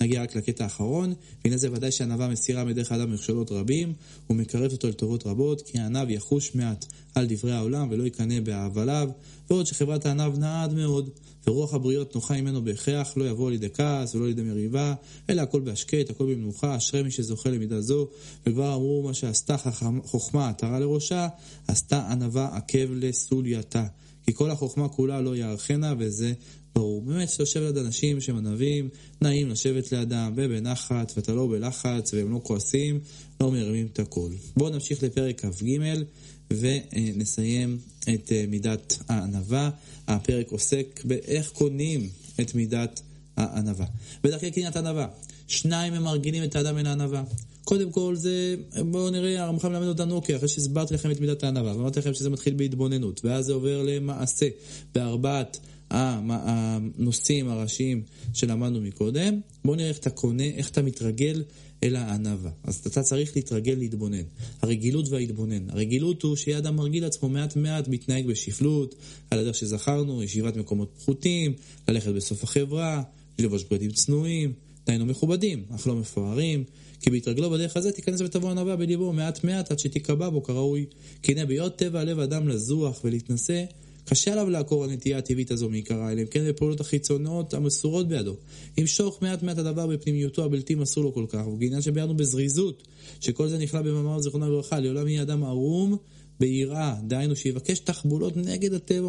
נגיע 0.00 0.22
רק 0.22 0.36
לקטע 0.36 0.64
האחרון, 0.64 1.14
והנה 1.44 1.56
זה 1.56 1.72
ודאי 1.72 1.90
שענווה 1.90 2.28
מסירה 2.28 2.64
מדרך 2.64 2.92
האדם 2.92 3.12
מכשלות 3.12 3.52
רבים, 3.52 3.92
ומקרבת 4.30 4.72
אותו 4.72 4.88
לטובות 4.88 5.26
רבות, 5.26 5.62
כי 5.62 5.78
הענב 5.78 6.10
יחוש 6.10 6.54
מעט 6.54 6.86
על 7.14 7.26
דברי 7.26 7.52
העולם 7.52 7.88
ולא 7.90 8.06
יקנא 8.06 8.40
בהבליו, 8.40 9.08
ועוד 9.50 9.66
שחברת 9.66 10.06
הענב 10.06 10.38
נעד 10.38 10.74
מאוד, 10.74 11.10
ורוח 11.46 11.74
הבריות 11.74 12.14
נוחה 12.14 12.40
ממנו 12.40 12.64
בהכרח, 12.64 13.16
לא 13.16 13.24
יבוא 13.30 13.50
לידי 13.50 13.68
כעס 13.74 14.14
ולא 14.14 14.26
לידי 14.26 14.42
מריבה, 14.42 14.94
אלא 15.30 15.42
הכל 15.42 15.60
בהשקט, 15.60 16.10
הכל 16.10 16.24
במנוחה, 16.34 16.76
אשרי 16.76 17.02
מי 17.02 17.10
שזוכה 17.10 17.50
למידה 17.50 17.80
זו, 17.80 18.08
וכבר 18.46 18.74
אמרו 18.74 19.02
מה 19.02 19.14
שעשתה 19.14 19.56
חוכמה 20.04 20.48
עטרה 20.48 20.80
לראשה, 20.80 21.28
עשתה 21.68 22.10
ענווה 22.10 22.56
עקב 22.56 22.92
לסולייתה. 22.92 23.86
כי 24.26 24.34
כל 24.34 24.50
החוכמה 24.50 24.88
כולה 24.88 25.20
לא 25.20 25.36
יערכנה, 25.36 25.94
וזה 25.98 26.32
ברור. 26.74 27.02
באמת, 27.02 27.28
שאתה 27.28 27.42
יושב 27.42 27.60
ליד 27.60 27.78
אנשים 27.78 28.20
שהם 28.20 28.36
ענבים, 28.36 28.88
נעים 29.20 29.48
לשבת 29.48 29.92
לידם, 29.92 30.32
ובנחת, 30.36 31.12
ואתה 31.16 31.34
לא 31.34 31.46
בלחץ, 31.46 32.14
והם 32.14 32.32
לא 32.32 32.40
כועסים, 32.42 33.00
לא 33.40 33.50
מרימים 33.50 33.86
את 33.92 33.98
הכל. 33.98 34.30
בואו 34.56 34.70
נמשיך 34.70 35.02
לפרק 35.02 35.44
כ"ג, 35.44 35.78
ונסיים 36.52 37.78
את 38.14 38.32
אה, 38.32 38.44
מידת 38.48 38.98
הענווה. 39.08 39.70
הפרק 40.08 40.50
עוסק 40.50 41.00
באיך 41.04 41.50
קונים 41.50 42.08
את 42.40 42.54
מידת 42.54 42.80
הענווה. 42.80 43.11
בדרכי 44.24 44.50
קניית 44.50 44.76
ענווה, 44.76 45.06
שניים 45.48 45.94
הם 45.94 46.02
מרגילים 46.02 46.44
את 46.44 46.56
האדם 46.56 46.78
אל 46.78 46.86
הענווה. 46.86 47.22
קודם 47.64 47.90
כל 47.90 48.16
זה, 48.16 48.56
בואו 48.90 49.10
נראה, 49.10 49.42
הרמח"ל 49.42 49.68
מלמד 49.68 49.86
אותנו, 49.86 50.14
אוקיי, 50.14 50.36
אחרי 50.36 50.48
שהסברתי 50.48 50.94
לכם 50.94 51.10
את 51.10 51.20
מידת 51.20 51.44
הענווה, 51.44 51.76
ואמרתי 51.76 51.98
לכם 52.00 52.14
שזה 52.14 52.30
מתחיל 52.30 52.54
בהתבוננות, 52.54 53.20
ואז 53.24 53.44
זה 53.44 53.52
עובר 53.52 53.82
למעשה, 53.82 54.48
בארבעת 54.94 55.58
הנושאים 55.90 57.48
הראשיים 57.48 58.02
שלמדנו 58.34 58.80
מקודם, 58.80 59.40
בואו 59.64 59.76
נראה 59.76 59.88
איך 59.88 59.98
אתה 59.98 60.10
קונה, 60.10 60.44
איך 60.44 60.70
אתה 60.70 60.82
מתרגל 60.82 61.42
אל 61.82 61.96
הענווה. 61.96 62.50
אז 62.64 62.76
אתה 62.86 63.02
צריך 63.02 63.36
להתרגל 63.36 63.74
להתבונן. 63.78 64.22
הרגילות 64.62 65.08
וההתבונן. 65.08 65.70
הרגילות 65.70 66.22
הוא 66.22 66.36
שיהיה 66.36 66.58
אדם 66.58 66.76
מרגיל 66.76 67.04
עצמו 67.04 67.28
מעט 67.28 67.56
מעט 67.56 67.88
מתנהג 67.88 68.26
בשפלות, 68.26 68.94
על 69.30 69.38
הדרך 69.38 69.54
שזכרנו, 69.54 70.22
ישיבת 70.22 70.56
מקומות 70.56 70.92
פחותים, 70.98 71.52
ללכת 71.88 72.10
בסוף 72.10 72.44
החברה, 72.44 73.02
ללבוש 73.38 73.64
בגדים 73.64 73.90
צנועים, 73.90 74.52
דהיינו 74.86 75.06
מכובדים, 75.06 75.64
אך 75.74 75.86
לא 75.86 75.94
מפוארים. 75.94 76.64
כי 77.00 77.10
בהתרגלו 77.10 77.50
בדרך 77.50 77.76
הזה 77.76 77.92
תיכנס 77.92 78.20
ותבוא 78.20 78.50
ענווה 78.50 78.76
בליבו 78.76 79.12
מעט 79.12 79.44
מעט 79.44 79.70
עד 79.70 79.78
שתיקבע 79.78 80.28
בו 80.28 80.42
כראוי. 80.42 80.86
כי 81.22 81.32
הנה 81.32 81.46
בהיות 81.46 81.76
טבע 81.76 82.04
לב 82.04 82.18
אדם 82.18 82.48
לזוח 82.48 83.00
ולהתנשא, 83.04 83.64
קשה 84.04 84.32
עליו 84.32 84.50
לעקור 84.50 84.84
הנטייה 84.84 85.18
הטבעית 85.18 85.50
הזו 85.50 85.68
מעיקרה, 85.68 86.12
אלא 86.12 86.20
אם 86.20 86.26
כן 86.26 86.48
בפעולות 86.48 86.80
החיצונות 86.80 87.54
המסורות 87.54 88.08
בידו. 88.08 88.36
ימשוך 88.78 89.22
מעט 89.22 89.42
מעט 89.42 89.58
הדבר 89.58 89.86
בפנימיותו 89.86 90.44
הבלתי 90.44 90.74
מסור 90.74 91.04
לו 91.04 91.14
כל 91.14 91.24
כך, 91.28 91.46
ובעניין 91.46 91.82
שביארנו 91.82 92.16
בזריזות, 92.16 92.82
שכל 93.20 93.48
זה 93.48 93.58
נכלל 93.58 93.82
במאמר 93.82 94.20
זיכרונה 94.20 94.48
לברכה, 94.48 94.80
לעולם 94.80 95.08
יהיה 95.08 95.22
אדם 95.22 95.44
ערום 95.44 95.96
ביראה, 96.40 96.94
דהיינו 97.02 97.36
שיבקש 97.36 97.78
תחבולות 97.78 98.36
נגד 98.36 98.72
הטבע 98.74 99.08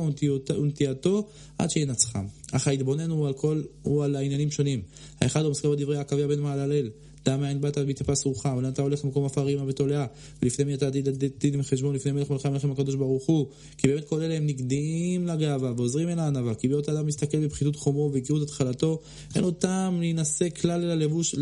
ונטייתו 0.57 1.27
עד 1.57 1.69
שינצחם. 1.69 2.25
אך 2.51 2.67
ההתבונן 2.67 3.09
הוא 3.09 3.27
על, 3.27 3.33
כל, 3.33 3.61
הוא 3.81 4.03
על 4.03 4.15
העניינים 4.15 4.51
שונים. 4.51 4.81
האחד 5.21 5.41
הוא 5.41 5.51
מזכיר 5.51 5.71
בדברי 5.71 5.97
עקביה 5.97 6.27
בן 6.27 6.39
מעללל, 6.39 6.89
דע 7.25 7.37
מאין 7.37 7.61
באת 7.61 7.77
מתאפס 7.77 8.25
רוחך, 8.25 8.53
ולאן 8.57 8.71
אתה 8.71 8.81
הולך 8.81 9.05
למקום 9.05 9.25
עפר 9.25 9.43
רימה 9.43 9.63
ותולעה, 9.67 10.05
ולפני 10.41 10.65
מי 10.65 10.73
אתה 10.73 10.87
עתיד 10.87 11.09
דין 11.39 11.59
וחשבון, 11.59 11.95
לפני 11.95 12.11
מלך 12.11 12.29
מלכי 12.29 12.47
המלכים 12.47 12.71
הקדוש 12.71 12.95
ברוך 12.95 13.25
הוא, 13.25 13.47
כי 13.77 13.87
באמת 13.87 14.07
כל 14.07 14.21
אלה 14.21 14.33
הם 14.33 14.47
נגדים 14.47 15.27
לגאווה 15.27 15.73
ועוזרים 15.77 16.09
אל 16.09 16.19
הענווה, 16.19 16.55
כי 16.55 16.67
ביות 16.67 16.89
האדם 16.89 17.05
מסתכל 17.05 17.45
בפחיתות 17.45 17.75
חומו 17.75 18.09
והכירות 18.13 18.41
התחלתו, 18.41 18.99
אין 19.35 19.43
לו 19.43 19.51
טעם 19.51 19.99
להינשא 19.99 20.49
כלל 20.49 20.81
אלא 20.81 20.95
לבוש, 20.95 21.35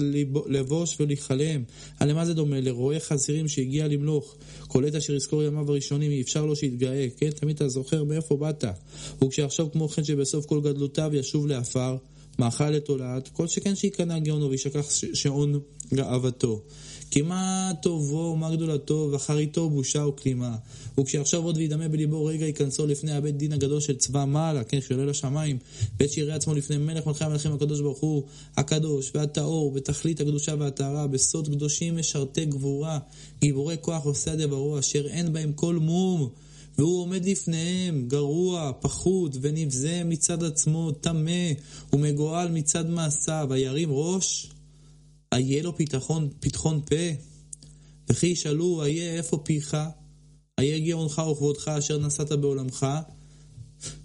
לבוש 0.47 0.97
ולהיכלם. 0.99 1.63
על 1.99 2.13
מה 2.13 2.25
זה 2.25 2.33
דומה? 2.33 2.59
לרועה 2.59 2.99
חזירים 2.99 3.47
שהגיע 3.47 3.87
למלוך, 3.87 4.35
עת 4.91 4.95
אשר 4.95 5.15
יזכור 5.15 5.43
ימיו 5.43 5.69
הראשונים, 5.69 6.11
אי 6.11 6.21
אפשר 6.21 6.45
לו 6.45 6.55
שיתגאה, 6.55 7.07
כן? 7.17 7.29
תמיד 7.29 7.55
אתה 7.55 7.69
זוכר 7.69 8.03
מאיפה 8.03 8.37
באת. 8.37 8.63
וכשיחשוב 9.21 9.69
כמו 9.73 9.89
כן 9.89 10.03
שבסוף 10.03 10.45
כל 10.45 10.61
גדלותיו 10.61 11.11
ישוב 11.13 11.47
לעפר, 11.47 11.97
מאכל 12.41 12.69
לתולעת, 12.69 13.27
כל 13.27 13.47
שכן 13.47 13.75
שיקנא 13.75 14.19
גאונו 14.19 14.49
וישכח 14.49 14.85
שעון 15.13 15.59
גאוותו. 15.93 16.61
כי 17.11 17.21
מה 17.21 17.71
טובו 17.81 18.31
ומה 18.33 18.51
גדולתו, 18.51 19.09
ואחריתו 19.11 19.69
בושה 19.69 20.05
וכלימה. 20.05 20.55
וכשיחשוב 20.99 21.45
עוד 21.45 21.57
וידמה 21.57 21.87
בליבו 21.87 22.25
רגע 22.25 22.45
ייכנסו 22.45 22.87
לפני 22.87 23.11
הבית 23.11 23.37
דין 23.37 23.53
הגדול 23.53 23.79
של 23.79 23.95
צבא 23.95 24.25
מעלה, 24.25 24.63
כן, 24.63 24.81
שעולה 24.81 25.05
לשמיים, 25.05 25.57
בית 25.97 26.11
שיראה 26.11 26.35
עצמו 26.35 26.55
לפני 26.55 26.77
מלך 26.77 27.07
מלכי 27.07 27.23
המלכים 27.23 27.53
הקדוש 27.53 27.81
ברוך 27.81 27.99
הוא, 27.99 28.23
הקדוש 28.57 29.11
והטהור, 29.15 29.71
בתכלית 29.71 30.21
הקדושה 30.21 30.55
והטהרה, 30.59 31.07
בסוד 31.07 31.47
קדושים 31.47 31.97
משרתי 31.97 32.45
גבורה, 32.45 32.99
גיבורי 33.41 33.75
כוח 33.81 34.05
עושי 34.05 34.29
הדברו, 34.29 34.79
אשר 34.79 35.07
אין 35.07 35.33
בהם 35.33 35.53
כל 35.53 35.75
מום. 35.75 36.29
והוא 36.77 37.01
עומד 37.01 37.25
לפניהם, 37.25 38.07
גרוע, 38.07 38.71
פחות 38.79 39.31
ונבזה 39.41 40.01
מצד 40.05 40.43
עצמו, 40.43 40.91
טמא 40.91 41.51
ומגועל 41.93 42.51
מצד 42.51 42.89
מעשיו, 42.89 43.53
הירים 43.53 43.89
ראש, 43.91 44.51
איה 45.33 45.63
לו 45.63 45.77
פתחון, 45.77 46.29
פתחון 46.39 46.81
פה, 46.85 46.95
וכי 48.09 48.27
ישאלו, 48.27 48.83
איה 48.83 49.17
איפה 49.17 49.37
פיך, 49.37 49.77
איה 50.59 50.79
גאונך 50.79 51.21
וכבודך 51.31 51.67
אשר 51.67 51.97
נשאת 51.97 52.31
בעולמך, 52.31 52.87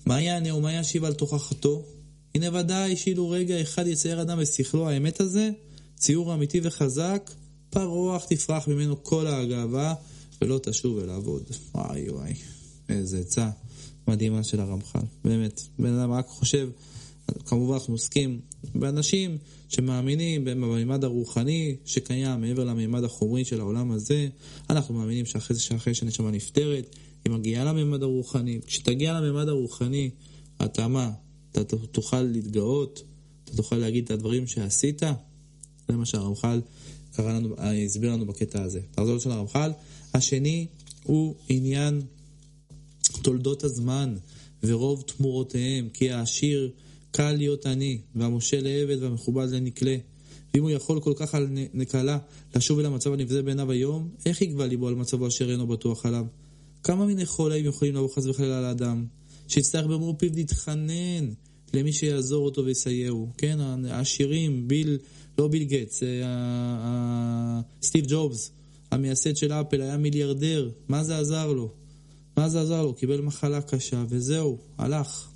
מה 0.07 0.21
יענה 0.21 0.55
ומה 0.55 0.75
ישיב 0.75 1.05
על 1.05 1.15
תוכחתו? 1.15 1.85
הנה 2.35 2.59
ודאי 2.59 2.97
שאילו 2.97 3.31
רגע 3.31 3.63
אחד 3.63 3.87
יצייר 3.87 4.23
אדם 4.23 4.39
בשכלו 4.39 4.89
האמת 4.89 5.21
הזה, 5.21 5.51
ציור 5.97 6.35
אמיתי 6.35 6.61
וחזק, 6.63 7.31
פרוח 7.71 8.25
תפרח 8.25 8.69
ממנו 8.69 9.05
כל 9.05 9.27
הגאווה, 9.27 9.95
ולא 10.43 10.61
תשוב 10.63 10.99
אל 10.99 11.07
לעבוד. 11.07 11.43
וואי 11.75 12.11
וואי. 12.11 12.56
איזה 12.89 13.19
עצה 13.19 13.51
מדהימה 14.09 14.43
של 14.43 14.61
הרמח"ל. 14.61 15.01
באמת, 15.25 15.61
בן 15.79 15.93
אדם 15.93 16.13
רק 16.13 16.27
חושב, 16.29 16.71
כמובן 17.47 17.75
אנחנו 17.75 17.95
עוסקים 17.95 18.41
באנשים 18.75 19.39
שמאמינים 19.69 20.45
בממד 20.45 21.05
הרוחני 21.05 21.77
שקיים 21.85 22.41
מעבר 22.41 22.65
לממד 22.65 23.05
החומרי 23.05 23.45
של 23.45 23.61
העולם 23.61 23.91
הזה. 23.91 24.29
אנחנו 24.71 24.95
מאמינים 24.95 25.27
שאחרי 25.27 25.57
זה, 25.57 25.63
שאחרי 25.63 25.95
שהנשמה 25.95 26.31
נפטרת, 26.31 26.97
היא 27.25 27.33
מגיעה 27.33 27.65
לממד 27.65 28.03
הרוחני. 28.03 28.61
כשתגיע 28.67 29.21
לממד 29.21 29.49
הרוחני, 29.49 30.11
אתה 30.65 30.89
מה? 30.89 31.11
אתה 31.53 31.77
תוכל 31.93 32.23
להתגאות, 32.23 33.03
אתה 33.45 33.57
תוכל 33.57 33.77
להגיד 33.77 34.05
את 34.05 34.11
הדברים 34.11 34.47
שעשית. 34.47 35.03
זה 35.89 35.97
מה 35.97 36.07
שהרמח"ל 36.07 36.61
הסביר 37.59 38.13
לנו 38.13 38.27
בקטע 38.27 38.63
הזה. 38.63 38.81
תחזור 38.91 39.19
של 39.19 39.31
הרמח"ל. 39.31 39.71
השני 40.15 40.67
הוא 41.03 41.35
עניין 41.49 42.03
תולדות 43.23 43.65
הזמן 43.65 44.17
ורוב 44.63 45.05
תמורותיהם, 45.07 45.89
כי 45.93 46.11
העשיר 46.11 46.71
קל 47.11 47.33
להיות 47.33 47.67
עני, 47.67 47.99
והמשה 48.15 48.61
לעבד 48.61 49.03
והמכובד 49.03 49.49
לנקלה. 49.51 49.97
ואם 50.55 50.63
הוא 50.63 50.71
יכול 50.71 51.01
כל 51.01 51.13
כך 51.17 51.35
על 51.35 51.49
נקלה 51.75 52.19
לשוב 52.57 52.79
אל 52.79 52.87
המצב 52.87 53.13
הנבזה 53.13 53.43
בעיניו 53.43 53.71
היום, 53.71 54.09
איך 54.27 54.43
יגבה 54.43 54.67
ליבו 54.67 54.89
על 54.89 54.95
מצבו 54.95 55.27
אשר 55.29 55.51
אינו 55.51 55.67
בטוח 55.67 56.07
עליו? 56.07 56.25
כמה 56.83 57.07
מיני 57.07 57.27
חולאים 57.27 57.65
יכולים 57.65 57.95
לבוא 57.95 58.09
חס 58.15 58.27
וחלילה 58.27 58.61
לאדם, 58.61 59.07
שיצטרך 59.49 59.87
במור 59.87 60.15
פיו 60.19 60.31
להתחנן 60.35 61.33
למי 61.75 61.93
שיעזור 61.93 62.45
אותו 62.45 62.65
ויסייעו. 62.65 63.29
כן, 63.39 63.59
העשירים, 63.89 64.69
ביל, 64.69 64.99
לא 65.39 65.49
ביל 65.49 65.65
גטס, 65.65 66.03
אה, 66.03 67.61
סטיב 67.83 68.05
ג'ובס, 68.09 68.51
המייסד 68.91 69.37
של 69.37 69.53
אפל, 69.53 69.81
היה 69.81 69.97
מיליארדר, 69.97 70.71
מה 70.89 71.05
זה 71.05 71.19
עזר 71.19 71.53
לו? 71.53 71.73
מה 72.37 72.49
זה 72.49 72.61
עזר 72.61 72.83
לו? 72.83 72.95
קיבל 72.95 73.21
מחלה 73.21 73.63
קשה, 73.63 74.05
וזהו, 74.09 74.59
הלך. 74.79 75.29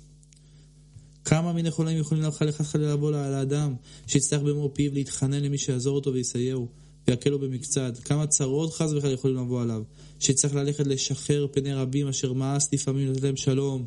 כמה 1.25 1.53
מיני 1.53 1.71
חולים 1.71 1.97
יכולים 1.97 2.23
לך 2.41 2.61
חלילה 2.61 2.93
לבוא 2.93 3.11
לאדם 3.11 3.75
שיצטרך 4.07 4.41
במור 4.41 4.71
פיו 4.73 4.93
להתחנן 4.93 5.43
למי 5.43 5.57
שיעזור 5.57 5.95
אותו 5.95 6.13
ויסייעו 6.13 6.67
ויקל 7.07 7.29
לו 7.29 7.39
במקצת? 7.39 7.93
כמה 8.05 8.27
צרות 8.27 8.73
חס 8.73 8.91
וחלילה 8.93 9.13
יכולים 9.13 9.37
לבוא 9.37 9.61
עליו 9.61 9.83
שיצטרך 10.19 10.55
ללכת 10.55 10.87
לשחרר 10.87 11.47
פני 11.51 11.73
רבים 11.73 12.07
אשר 12.07 12.33
מאס 12.33 12.73
לפעמים 12.73 13.11
לתת 13.11 13.21
להם 13.21 13.35
שלום 13.35 13.85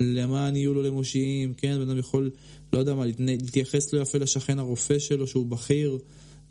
למען 0.00 0.56
יהיו 0.56 0.74
לו 0.74 0.82
למושיעים, 0.82 1.54
כן? 1.54 1.76
בן 1.78 1.88
אדם 1.88 1.98
יכול, 1.98 2.30
לא 2.72 2.78
יודע 2.78 2.94
מה, 2.94 3.04
להתייחס 3.18 3.92
לא 3.92 4.00
יפה 4.00 4.18
לשכן 4.18 4.58
הרופא 4.58 4.98
שלו 4.98 5.26
שהוא 5.26 5.46
בכיר 5.46 5.98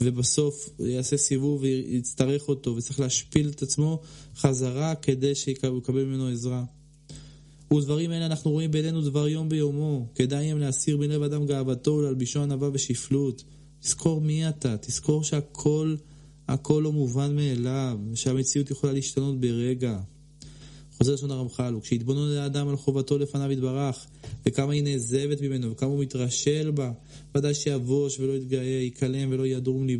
ובסוף 0.02 0.70
יעשה 0.80 1.18
סיבוב 1.18 1.62
ויצטרך 1.62 2.48
אותו, 2.48 2.76
וצריך 2.76 3.00
להשפיל 3.00 3.50
את 3.50 3.62
עצמו 3.62 4.02
חזרה 4.36 4.96
כדי 4.96 5.36
שיקבל 5.36 6.04
ממנו 6.04 6.28
עזרה. 6.28 6.64
ודברים 7.74 8.12
אלה 8.12 8.26
אנחנו 8.26 8.52
רואים 8.52 8.72
בינינו 8.72 9.02
דבר 9.02 9.28
יום 9.28 9.50
ביומו, 9.50 10.08
כדאי 10.16 10.46
הם 10.46 10.58
להסיר 10.58 10.98
מלב 10.98 11.22
אדם 11.22 11.46
גאוותו 11.46 11.92
ולהלבישו 11.92 12.42
ענווה 12.42 12.70
ושפלות. 12.74 13.44
תזכור 13.80 14.22
מי 14.22 14.50
אתה, 14.50 14.78
תזכור 14.78 15.24
שהכל, 15.24 15.96
הכל 16.48 16.82
לא 16.84 16.92
מובן 16.92 17.36
מאליו, 17.36 18.00
ושהמציאות 18.12 18.72
יכולה 18.72 18.94
להשתנות 18.94 19.40
ברגע. 19.40 20.00
חוזר 20.98 21.14
לשון 21.14 21.32
הרמח"ל, 21.32 21.76
וכשיתבונן 21.76 22.36
לאדם 22.36 22.68
על 22.68 22.78
חובתו 22.78 23.18
לפניו 23.18 23.52
יתברך, 23.52 24.06
וכמה 24.46 24.74
היא 24.74 24.84
נעזבת 24.84 25.42
ממנו, 25.42 25.72
וכמה 25.72 25.90
הוא 25.90 26.00
מתרשל 26.00 26.72
בה, 26.72 26.92
ודאי 27.36 27.54
שיבוש 27.54 28.20
ולא 28.20 28.34
יתגאה, 28.34 28.64
ייכלם 28.64 29.30
ולא, 29.32 29.44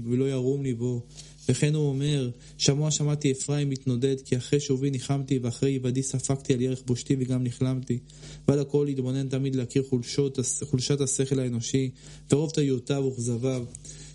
ולא 0.06 0.30
ירום 0.30 0.64
ליבו. 0.64 1.02
וכן 1.50 1.76
הוא 1.76 1.90
אומר, 1.90 2.30
שמוע 2.58 2.92
שמעתי 2.92 3.32
אפרים 3.32 3.70
מתנודד, 3.70 4.16
כי 4.26 4.38
אחרי 4.38 4.60
שובי 4.60 4.90
ניחמתי, 4.90 5.40
ואחרי 5.42 5.72
היוודי 5.72 6.04
ספגתי 6.04 6.54
על 6.54 6.62
ירך 6.62 6.82
בושתי 6.86 7.16
וגם 7.20 7.44
נכלמתי. 7.44 8.00
ועל 8.48 8.60
הכל 8.60 8.84
להתבונן 8.88 9.30
תמיד 9.30 9.56
להכיר 9.56 9.84
חולשות, 9.90 10.40
חולשת 10.64 11.02
השכל 11.02 11.40
האנושי, 11.40 11.90
ורוב 12.32 12.52
טעיותיו 12.52 13.04
וכזביו, 13.04 13.66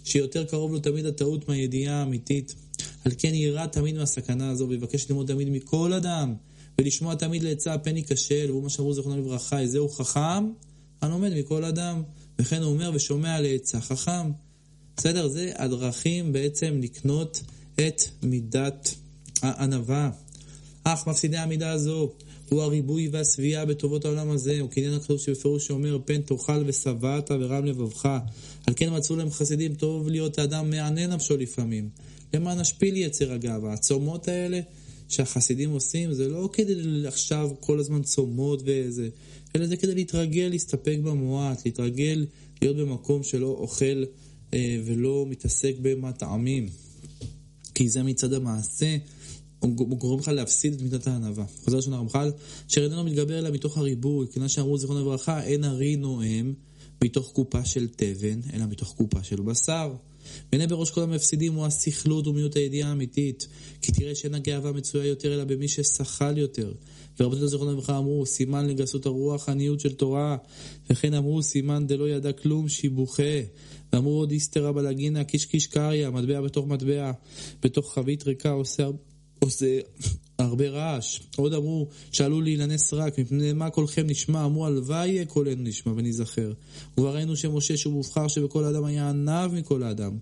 שיותר 0.05 0.45
קרוב 0.45 0.73
לו 0.73 0.79
תמיד 0.79 1.07
הטעות 1.07 1.49
מהידיעה 1.49 2.01
האמיתית. 2.01 2.55
על 3.05 3.13
כן 3.19 3.35
יירא 3.35 3.67
תמיד 3.67 3.97
מהסכנה 3.97 4.51
הזו, 4.51 4.69
ויבקש 4.69 5.11
ללמוד 5.11 5.27
תמיד 5.27 5.49
מכל 5.49 5.93
אדם, 5.93 6.35
ולשמוע 6.83 7.15
תמיד 7.15 7.43
לעצה 7.43 7.75
הפן 7.75 7.97
ייכשל, 7.97 8.47
והוא 8.49 8.63
מה 8.63 8.71
שאמרו 8.71 8.95
זכרונו 8.95 9.19
לברכה, 9.19 9.61
איזהו 9.61 9.89
חכם, 9.89 10.45
הלומד 11.01 11.33
מכל 11.39 11.65
אדם. 11.65 12.03
וכן 12.39 12.63
הוא 12.63 12.73
אומר, 12.73 12.91
ושומע 12.95 13.41
לעצה 13.41 13.81
חכם. 13.81 14.31
בסדר? 14.97 15.29
זה 15.29 15.53
הדרכים 15.57 16.33
בעצם 16.33 16.81
לקנות 16.83 17.43
את 17.75 18.03
מידת 18.23 18.95
הענווה. 19.43 20.11
אך 20.85 21.07
מפסידי 21.07 21.37
המידה 21.37 21.71
הזו 21.71 22.11
הוא 22.49 22.63
הריבוי 22.63 23.09
והשביעה 23.09 23.65
בטובות 23.65 24.05
העולם 24.05 24.31
הזה, 24.31 24.61
הוא 24.61 24.71
קניין 24.71 24.95
הכתוב 24.95 25.19
שבפירוש 25.19 25.67
שאומר 25.67 25.99
פן 26.05 26.23
תאכל 26.23 26.63
ושבעת 26.67 27.31
ורם 27.31 27.65
לבבך. 27.65 28.19
על 28.67 28.75
כן 28.77 28.97
מצאו 28.97 29.17
להם 29.17 29.31
חסידים 29.31 29.75
טוב 29.75 30.09
להיות 30.09 30.39
האדם 30.39 30.71
מענה 30.71 31.07
נפשו 31.07 31.37
לפעמים. 31.37 31.89
למען 32.35 32.59
השפיל 32.59 32.97
יצר 32.97 33.33
הגאווה. 33.33 33.73
הצומות 33.73 34.29
האלה 34.29 34.61
שהחסידים 35.13 35.71
עושים 35.71 36.13
זה 36.13 36.29
לא 36.29 36.51
כדי 36.53 37.07
עכשיו 37.07 37.51
כל 37.61 37.79
הזמן 37.79 38.03
צומות 38.03 38.63
וזה, 38.65 39.09
אלא 39.57 39.67
זה 39.67 39.77
כדי 39.77 39.95
להתרגל 39.95 40.49
להסתפק 40.51 40.99
במועט, 41.03 41.65
להתרגל 41.65 42.27
להיות 42.63 42.77
במקום 42.77 43.23
שלא 43.23 43.47
אוכל 43.47 44.05
אה, 44.55 44.81
ולא 44.85 45.27
מתעסק 45.29 45.75
במטעמים. 45.83 46.69
כי 47.75 47.89
זה 47.89 48.03
מצד 48.03 48.33
המעשה, 48.33 48.97
הוא 49.59 49.99
גורם 49.99 50.19
לך 50.19 50.29
להפסיד 50.29 50.73
את 50.73 50.83
מידת 50.83 51.07
הענווה. 51.07 51.45
חוזר 51.65 51.79
לשון 51.79 51.93
הרמח"ל, 51.93 52.31
אשר 52.71 52.85
איננו 52.85 53.05
מתגבר 53.05 53.39
אלא 53.39 53.51
מתוך 53.51 53.79
הריבוי, 53.79 54.27
כיוון 54.33 54.49
שאמרו 54.49 54.79
זיכרונו 54.79 55.01
לברכה, 55.01 55.43
אין 55.43 55.65
ארי 55.65 55.97
נואם 55.97 56.53
מתוך 57.05 57.33
קופה 57.33 57.65
של 57.65 57.89
תבן, 57.97 58.41
אלא 58.53 58.65
מתוך 58.67 58.95
קופה 58.97 59.23
של 59.23 59.41
בשר. 59.41 59.95
והנה 60.53 60.67
בראש 60.67 60.91
כל 60.91 61.03
המפסידים 61.03 61.55
הוא 61.55 61.67
הסכלות 61.67 62.27
ומיעוט 62.27 62.57
הידיעה 62.57 62.89
האמיתית, 62.89 63.49
כי 63.83 63.93
תראה 63.93 64.15
שאין 64.15 64.35
הגאווה 64.35 64.73
מצויה 64.73 65.07
יותר 65.07 65.35
אלא 65.35 65.45
במי 65.45 65.69
ששכל 65.69 66.39
יותר. 66.39 66.73
ורבותינו 67.21 67.49
זיכרונו 67.49 67.73
לברכה 67.73 67.99
אמרו, 67.99 68.27
סימן 68.27 68.67
לגסות 68.67 69.07
הרוח, 69.07 69.49
עניות 69.49 69.81
של 69.81 69.93
תורה, 69.93 70.37
וכן 70.91 71.15
אמרו, 71.15 71.43
סימן 71.43 71.87
דלא 71.87 72.09
ידע 72.09 72.33
כלום, 72.33 72.69
שיבוכה. 72.69 73.41
ואמרו 73.93 74.19
עוד 74.19 74.31
איסתרא 74.31 74.73
בלגינא, 74.73 75.23
קיש 75.23 75.45
קיש 75.45 75.67
קריא, 75.67 76.09
מטבע 76.09 76.41
בתוך 76.41 76.67
מטבע, 76.67 77.13
בתוך 77.63 77.95
חבית 77.95 78.27
ריקה 78.27 78.51
עושה, 78.51 78.89
עושה 79.39 79.81
הרבה 80.43 80.69
רעש. 80.69 81.21
עוד 81.37 81.55
אמרו, 81.55 81.89
שעלול 82.13 82.45
להילנס 82.45 82.95
רק, 82.95 83.19
מפני 83.19 83.53
מה 83.53 83.71
קולכם 83.71 84.07
נשמע? 84.07 84.45
אמרו, 84.45 84.67
הלוואי 84.67 85.27
קולנו 85.27 85.63
נשמע 85.63 85.93
וניזכר. 85.97 86.53
וראינו 86.99 87.37
שמשה 87.37 87.77
שהוא 87.77 87.93
מובחר 87.93 88.29
שבכל 88.29 88.65
האדם 88.65 88.85
היה 88.85 89.11
עניו 89.11 89.51
מכל 89.55 89.83
האדם. 89.83 90.17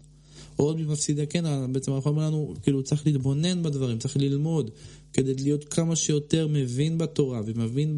עוד 0.56 0.80
ממפסידי 0.80 1.26
כן, 1.26 1.72
בעצם 1.72 1.92
אנחנו 1.92 2.10
אומרים 2.10 2.26
לנו, 2.28 2.54
כאילו 2.62 2.82
צריך 2.82 3.06
להתבונן 3.06 3.62
בדברים, 3.62 3.98
צריך 3.98 4.16
ללמוד, 4.16 4.70
כדי 5.12 5.34
להיות 5.34 5.64
כמה 5.64 5.96
שיותר 5.96 6.48
מבין 6.50 6.98
בתורה 6.98 7.40
ומבין 7.46 7.96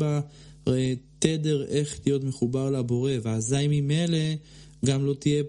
בתדר 0.66 1.64
איך 1.64 2.00
להיות 2.06 2.24
מחובר 2.24 2.70
לבורא, 2.70 3.12
ואזי 3.22 3.66
ממילא 3.68 4.18
גם 4.84 5.06
לא 5.06 5.14
תהיה 5.14 5.42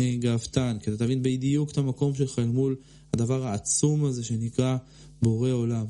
אה, 0.00 0.14
גאוותן, 0.18 0.76
כי 0.82 0.90
אתה 0.90 1.04
תבין 1.04 1.22
בדיוק 1.22 1.70
את 1.70 1.78
המקום 1.78 2.14
שלך 2.14 2.38
אל 2.38 2.44
מול 2.44 2.76
הדבר 3.12 3.46
העצום 3.46 4.04
הזה 4.04 4.24
שנקרא 4.24 4.76
בורא 5.22 5.50
עולם. 5.50 5.86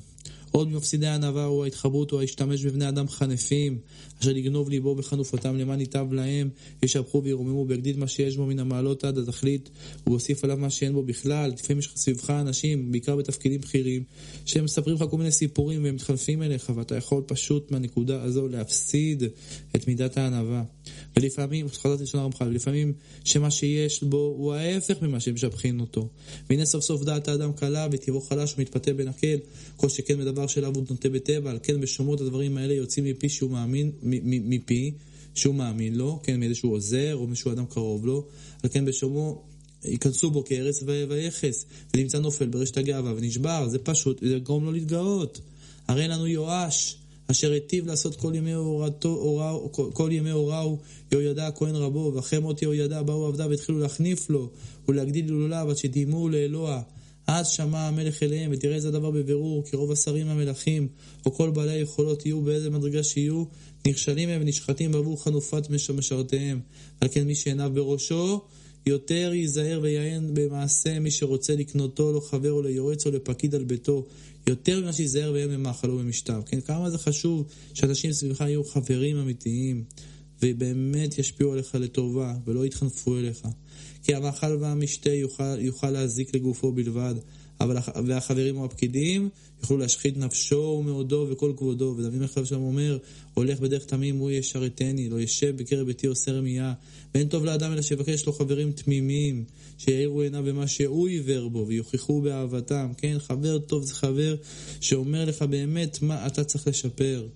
עוד 0.52 0.68
ממפסידי 0.68 1.06
הענווה 1.06 1.44
הוא 1.44 1.64
ההתחברות 1.64 2.10
הוא 2.10 2.20
ההשתמש 2.20 2.64
בבני 2.64 2.88
אדם 2.88 3.08
חנפים, 3.08 3.78
אשר 4.22 4.32
לגנוב 4.32 4.70
ליבו 4.70 4.94
בחנופתם 4.94 5.56
למען 5.56 5.80
ייטב 5.80 6.12
להם, 6.12 6.48
ישבחו 6.82 7.22
וירוממו 7.24 7.66
ויגדיל 7.68 7.98
מה 7.98 8.08
שיש 8.08 8.36
בו 8.36 8.46
מן 8.46 8.58
המעלות 8.58 9.04
עד 9.04 9.18
התכלית, 9.18 9.70
ויוסיף 10.06 10.44
עליו 10.44 10.56
מה 10.56 10.70
שאין 10.70 10.92
בו 10.92 11.02
בכלל. 11.02 11.50
לפעמים 11.50 11.78
יש 11.78 11.90
סביבך 11.96 12.30
אנשים, 12.30 12.92
בעיקר 12.92 13.16
בתפקידים 13.16 13.60
בכירים, 13.60 14.02
שהם 14.44 14.64
מספרים 14.64 14.96
לך 14.96 15.04
כל 15.10 15.18
מיני 15.18 15.32
סיפורים 15.32 15.84
והם 15.84 15.94
מתחלפים 15.94 16.42
אליך, 16.42 16.72
ואתה 16.76 16.96
יכול 16.96 17.22
פשוט 17.26 17.70
מהנקודה 17.70 18.22
הזו 18.22 18.48
להפסיד 18.48 19.22
את 19.76 19.88
מידת 19.88 20.16
הענווה. 20.16 20.62
ולפעמים, 21.16 21.68
חזרתי 21.68 22.02
לשון 22.02 22.20
הרמח"ל, 22.20 22.48
ולפעמים 22.48 22.92
שמה 23.24 23.50
שיש 23.50 24.02
בו 24.02 24.34
הוא 24.38 24.54
ההפך 24.54 25.02
ממה 25.02 25.20
שהם 25.20 25.34
משבחים 25.34 25.80
אותו. 25.80 26.08
והנה 26.50 26.64
סוף 26.64 26.84
סוף 26.84 27.02
דעת 27.02 27.28
האדם 27.28 27.52
קלה 27.52 27.88
וטבעו 27.92 28.20
חלש 28.20 28.54
ומתפתה 28.58 28.92
בנקל, 28.92 29.38
כל 29.76 29.88
שכן 29.88 30.18
מדבר 30.18 30.46
של 30.46 30.64
אבוד 30.64 30.86
נוטה 30.90 31.08
בטבע, 31.08 31.50
על 31.50 31.58
כן 31.62 31.80
בשומות 31.80 32.20
הדברים 32.20 32.56
האלה 32.56 32.74
יוצאים 32.74 33.04
מפי 33.04 33.28
שהוא 33.28 33.50
מאמין, 33.50 33.90
מפי 34.02 34.92
שהוא 35.34 35.54
מאמין 35.54 35.94
לו, 35.94 36.20
כן, 36.22 36.40
מאיזשהו 36.40 36.70
עוזר 36.70 37.16
או 37.16 37.26
מישהו 37.26 37.52
אדם 37.52 37.66
קרוב 37.66 38.06
לו, 38.06 38.24
על 38.62 38.70
כן 38.72 38.84
בשומו 38.84 39.42
ייכנסו 39.84 40.30
בו 40.30 40.44
כארץ 40.44 40.82
ויחס, 41.08 41.64
ונמצא 41.94 42.18
נופל 42.18 42.46
ברשת 42.46 42.76
הגאווה 42.76 43.12
ונשבר, 43.16 43.68
זה 43.68 43.78
פשוט, 43.78 44.20
זה 44.24 44.38
גורם 44.38 44.64
לו 44.64 44.72
להתגאות. 44.72 45.40
הרי 45.88 46.08
לנו 46.08 46.26
יואש, 46.26 46.96
אשר 47.26 47.52
היטיב 47.52 47.86
לעשות 47.86 48.16
כל 48.16 48.32
ימי 48.34 48.52
הוראו, 48.52 49.72
כל 49.72 50.08
ימי 50.12 50.30
הוראו 50.30 50.78
יהוידע 51.12 51.46
הכהן 51.46 51.74
רבו, 51.74 52.12
ואחרי 52.14 52.38
מות 52.38 52.62
יהוידע 52.62 53.02
באו 53.02 53.26
עבדיו 53.26 53.50
והתחילו 53.50 53.78
להחניף 53.78 54.30
לו 54.30 54.50
ולהגדיל 54.88 55.24
הילוליו 55.24 55.66
עד 55.70 55.76
שדיימו 55.76 56.28
לאלוה. 56.28 56.82
אז 57.26 57.48
שמע 57.48 57.78
המלך 57.78 58.22
אליהם, 58.22 58.50
ותראה 58.54 58.74
איזה 58.74 58.90
דבר 58.90 59.10
בבירור, 59.10 59.64
כי 59.64 59.76
רוב 59.76 59.92
השרים 59.92 60.28
המלכים, 60.28 60.88
או 61.26 61.34
כל 61.34 61.50
בעלי 61.50 61.72
היכולות 61.72 62.26
יהיו 62.26 62.40
באיזה 62.40 62.70
מדרגה 62.70 63.02
שיהיו, 63.02 63.44
נכשלים 63.86 64.28
הם 64.28 64.42
ונשחטים 64.42 64.92
בעבור 64.92 65.22
חנופת 65.24 65.70
משרתיהם. 65.94 66.60
על 67.00 67.08
כן 67.12 67.24
מי 67.24 67.34
שעיניו 67.34 67.70
בראשו, 67.74 68.40
יותר 68.86 69.32
ייזהר 69.34 69.80
ויען 69.82 70.30
במעשה 70.34 70.98
מי 70.98 71.10
שרוצה 71.10 71.54
לקנותו 71.56 72.12
לו 72.12 72.20
חבר 72.20 72.52
או 72.52 72.62
ליועץ 72.62 73.06
או 73.06 73.10
לפקיד 73.10 73.54
על 73.54 73.64
ביתו, 73.64 74.06
יותר 74.46 74.80
ממה 74.80 74.92
שייזהר 74.92 75.32
ויען 75.32 75.50
במאכל 75.50 75.90
או 75.90 75.98
במשטר. 75.98 76.40
כן, 76.46 76.60
כמה 76.60 76.90
זה 76.90 76.98
חשוב 76.98 77.46
שאנשים 77.74 78.12
סביבך 78.12 78.40
יהיו 78.40 78.64
חברים 78.64 79.16
אמיתיים, 79.16 79.84
ובאמת 80.42 81.18
ישפיעו 81.18 81.52
עליך 81.52 81.74
לטובה, 81.74 82.34
ולא 82.46 82.66
יתחנפו 82.66 83.18
אליך. 83.18 83.42
כי 84.02 84.14
המאכל 84.14 84.56
והמשתה 84.60 85.10
יוכל, 85.10 85.60
יוכל 85.60 85.90
להזיק 85.90 86.34
לגופו 86.34 86.72
בלבד, 86.72 87.14
אבל, 87.62 87.76
והחברים 88.06 88.56
או 88.56 88.64
הפקידים 88.64 89.28
יוכלו 89.60 89.78
להשחית 89.78 90.16
נפשו 90.16 90.76
ומאודו 90.80 91.26
וכל 91.30 91.52
כבודו. 91.56 91.94
ודוד 91.98 92.22
מחלב 92.22 92.44
שם 92.44 92.60
אומר, 92.60 92.98
הולך 93.34 93.60
בדרך 93.60 93.84
תמים 93.84 94.18
הוא 94.18 94.30
ישרתני, 94.30 95.08
לא 95.08 95.20
ישב 95.20 95.56
בקרב 95.56 95.86
ביתי 95.86 96.06
עושה 96.06 96.32
רמייה. 96.32 96.72
ואין 97.14 97.28
טוב 97.28 97.44
לאדם 97.44 97.72
אלא 97.72 97.82
שיבקש 97.82 98.26
לו 98.26 98.32
חברים 98.32 98.72
תמימים, 98.72 99.44
שיאירו 99.78 100.20
עיניו 100.20 100.44
במה 100.46 100.66
שהוא 100.66 101.08
עיוור 101.08 101.50
בו, 101.50 101.64
ויוכיחו 101.68 102.20
באהבתם. 102.20 102.92
כן, 102.96 103.16
חבר 103.18 103.58
טוב 103.58 103.84
זה 103.84 103.94
חבר 103.94 104.36
שאומר 104.80 105.24
לך 105.24 105.42
באמת 105.42 105.98
מה 106.02 106.26
אתה 106.26 106.44
צריך 106.44 106.66
לשפר. 106.66 107.26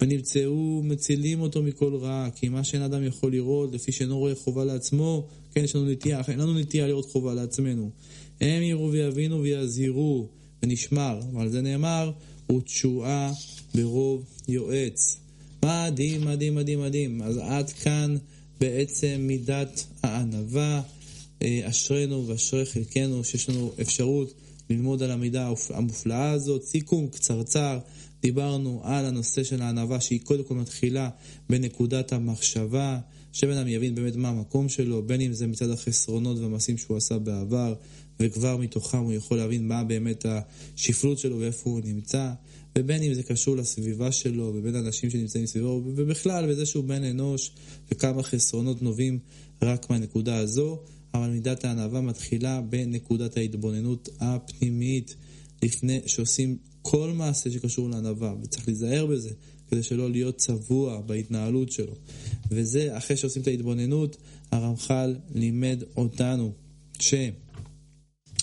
ונמצאו 0.00 0.82
מצילים 0.84 1.40
אותו 1.40 1.62
מכל 1.62 1.94
רע, 1.94 2.28
כי 2.34 2.48
מה 2.48 2.64
שאין 2.64 2.82
אדם 2.82 3.04
יכול 3.04 3.32
לראות, 3.32 3.74
לפי 3.74 3.92
שאינו 3.92 4.18
רואה 4.18 4.34
חובה 4.34 4.64
לעצמו, 4.64 5.26
כן, 5.52 5.64
יש 5.64 5.76
לנו 5.76 5.90
נטייה, 5.90 6.20
אין 6.28 6.38
לנו 6.38 6.54
נטייה 6.54 6.86
לראות 6.86 7.04
חובה 7.04 7.34
לעצמנו. 7.34 7.90
הם 8.40 8.62
יראו 8.62 8.92
ויבינו 8.92 9.42
ויזהירו, 9.42 10.28
ונשמר, 10.62 11.20
ועל 11.32 11.48
זה 11.48 11.60
נאמר, 11.60 12.12
ותשועה 12.52 13.32
ברוב 13.74 14.24
יועץ. 14.48 15.16
מדהים, 15.64 16.24
מדהים, 16.24 16.54
מדהים, 16.54 16.80
מדהים. 16.80 17.22
אז 17.22 17.36
עד 17.42 17.70
כאן 17.70 18.16
בעצם 18.60 19.16
מידת 19.20 19.84
הענווה. 20.02 20.82
אה, 21.42 21.60
אשרינו 21.64 22.26
ואשרי 22.26 22.66
חלקנו 22.66 23.24
שיש 23.24 23.48
לנו 23.48 23.72
אפשרות 23.80 24.34
ללמוד 24.70 25.02
על 25.02 25.10
המידה 25.10 25.52
המופלאה 25.70 26.30
הזאת. 26.30 26.62
סיכום 26.62 27.08
קצרצר, 27.08 27.78
דיברנו 28.22 28.80
על 28.84 29.06
הנושא 29.06 29.44
של 29.44 29.62
הענווה 29.62 30.00
שהיא 30.00 30.20
קודם 30.24 30.44
כל 30.44 30.54
מתחילה 30.54 31.10
בנקודת 31.50 32.12
המחשבה, 32.12 32.98
שבן 33.32 33.56
אדם 33.56 33.68
יבין 33.68 33.94
באמת 33.94 34.16
מה 34.16 34.28
המקום 34.28 34.68
שלו, 34.68 35.02
בין 35.02 35.20
אם 35.20 35.32
זה 35.32 35.46
מצד 35.46 35.70
החסרונות 35.70 36.38
והמעשים 36.38 36.78
שהוא 36.78 36.96
עשה 36.96 37.18
בעבר, 37.18 37.74
וכבר 38.20 38.56
מתוכם 38.56 38.98
הוא 38.98 39.12
יכול 39.12 39.36
להבין 39.36 39.68
מה 39.68 39.84
באמת 39.84 40.26
השפלות 40.76 41.18
שלו 41.18 41.38
ואיפה 41.38 41.70
הוא 41.70 41.80
נמצא, 41.84 42.30
ובין 42.78 43.02
אם 43.02 43.14
זה 43.14 43.22
קשור 43.22 43.56
לסביבה 43.56 44.12
שלו 44.12 44.52
ובין 44.54 44.74
האנשים 44.74 45.10
שנמצאים 45.10 45.46
סביבו, 45.46 45.82
ובכלל 45.84 46.50
בזה 46.50 46.66
שהוא 46.66 46.84
בן 46.84 47.04
אנוש 47.04 47.50
וכמה 47.92 48.22
חסרונות 48.22 48.82
נובעים 48.82 49.18
רק 49.62 49.90
מהנקודה 49.90 50.36
הזו, 50.36 50.78
אבל 51.14 51.30
מידת 51.30 51.64
הענווה 51.64 52.00
מתחילה 52.00 52.60
בנקודת 52.60 53.36
ההתבוננות 53.36 54.08
הפנימית 54.20 55.16
לפני 55.62 56.00
שעושים 56.06 56.56
כל 56.82 57.12
מעשה 57.12 57.50
שקשור 57.50 57.90
לענווה, 57.90 58.34
וצריך 58.42 58.68
להיזהר 58.68 59.06
בזה, 59.06 59.30
כדי 59.70 59.82
שלא 59.82 60.10
להיות 60.10 60.36
צבוע 60.36 61.00
בהתנהלות 61.00 61.72
שלו. 61.72 61.94
וזה, 62.50 62.96
אחרי 62.98 63.16
שעושים 63.16 63.42
את 63.42 63.46
ההתבוננות, 63.46 64.16
הרמח"ל 64.50 65.16
לימד 65.34 65.82
אותנו 65.96 66.52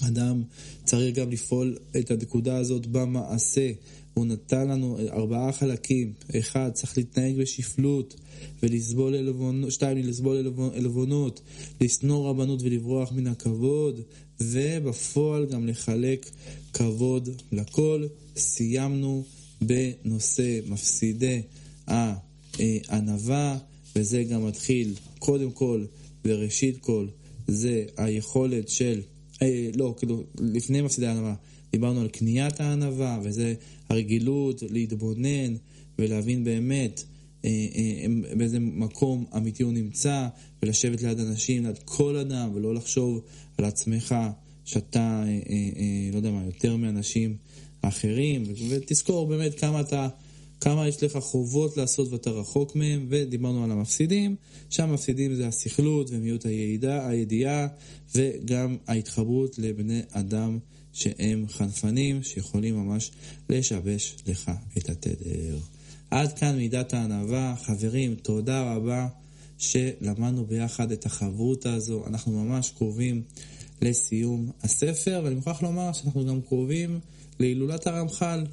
שאדם 0.01 0.43
צריך 0.83 1.15
גם 1.15 1.31
לפעול 1.31 1.77
את 1.99 2.11
הנקודה 2.11 2.57
הזאת 2.57 2.85
במעשה. 2.87 3.71
הוא 4.13 4.25
נתן 4.25 4.67
לנו 4.67 4.97
ארבעה 5.09 5.51
חלקים. 5.51 6.13
אחד, 6.39 6.69
צריך 6.73 6.97
להתנהג 6.97 7.37
בשפלות 7.37 8.15
ולסבול 8.63 9.15
עלבונות, 9.15 9.71
שתיים, 9.71 9.97
לסבול 9.97 10.53
עלבונות, 10.75 11.41
לשנוא 11.81 12.29
רבנות 12.29 12.61
ולברוח 12.61 13.11
מן 13.11 13.27
הכבוד, 13.27 14.01
ובפועל 14.41 15.45
גם 15.45 15.67
לחלק 15.67 16.29
כבוד 16.73 17.29
לכל. 17.51 18.07
סיימנו 18.35 19.23
בנושא 19.61 20.59
מפסידי 20.67 21.41
הענווה, 21.87 23.57
וזה 23.95 24.23
גם 24.23 24.47
מתחיל 24.47 24.93
קודם 25.19 25.51
כל 25.51 25.85
וראשית 26.25 26.77
כל, 26.77 27.07
זה 27.47 27.85
היכולת 27.97 28.69
של, 28.69 29.01
אה, 29.41 29.69
לא, 29.75 29.93
כאילו, 29.97 30.23
לפני 30.39 30.81
מפסידי 30.81 31.07
הענווה, 31.07 31.33
דיברנו 31.71 32.01
על 32.01 32.07
קניית 32.07 32.59
הענווה, 32.59 33.19
וזה 33.23 33.53
הרגילות 33.89 34.63
להתבונן 34.69 35.55
ולהבין 35.99 36.43
באמת 36.43 37.03
אה, 37.45 37.49
אה, 37.49 38.35
באיזה 38.37 38.59
מקום 38.59 39.25
אמיתי 39.37 39.63
הוא 39.63 39.73
נמצא, 39.73 40.27
ולשבת 40.63 41.01
ליד 41.01 41.19
אנשים, 41.19 41.65
ליד 41.65 41.79
כל 41.85 42.15
אדם, 42.15 42.51
ולא 42.53 42.75
לחשוב 42.75 43.21
על 43.57 43.65
עצמך 43.65 44.15
שאתה, 44.65 45.23
אה, 45.49 46.09
לא 46.11 46.17
יודע 46.17 46.31
מה, 46.31 46.45
יותר 46.45 46.75
מאנשים 46.75 47.35
אחרים, 47.81 48.43
ותזכור 48.69 49.27
באמת 49.27 49.59
כמה 49.59 49.81
אתה... 49.81 50.07
כמה 50.61 50.87
יש 50.87 51.03
לך 51.03 51.17
חובות 51.17 51.77
לעשות 51.77 52.11
ואתה 52.11 52.29
רחוק 52.29 52.75
מהם, 52.75 53.05
ודיברנו 53.09 53.63
על 53.63 53.71
המפסידים, 53.71 54.35
שהמפסידים 54.69 55.35
זה 55.35 55.47
הסכלות 55.47 56.09
ומיעוט 56.11 56.45
הידיעה, 56.45 57.07
הידיעה 57.07 57.67
וגם 58.15 58.77
ההתחברות 58.87 59.59
לבני 59.59 60.01
אדם 60.11 60.59
שהם 60.93 61.45
חנפנים, 61.49 62.23
שיכולים 62.23 62.75
ממש 62.75 63.11
לשבש 63.49 64.15
לך 64.27 64.51
את 64.77 64.89
התדר. 64.89 65.57
עד 66.11 66.33
כאן 66.33 66.57
מידת 66.57 66.93
הענווה. 66.93 67.55
חברים, 67.63 68.15
תודה 68.15 68.73
רבה 68.73 69.07
שלמדנו 69.57 70.45
ביחד 70.45 70.91
את 70.91 71.05
החברותה 71.05 71.73
הזו. 71.73 72.03
אנחנו 72.07 72.43
ממש 72.43 72.69
קרובים 72.77 73.21
לסיום 73.81 74.51
הספר, 74.63 75.21
ואני 75.23 75.35
מוכרח 75.35 75.61
לומר 75.61 75.93
שאנחנו 75.93 76.25
גם 76.25 76.41
קרובים 76.41 76.99
להילולת 77.39 77.87
הרמח"ל. 77.87 78.43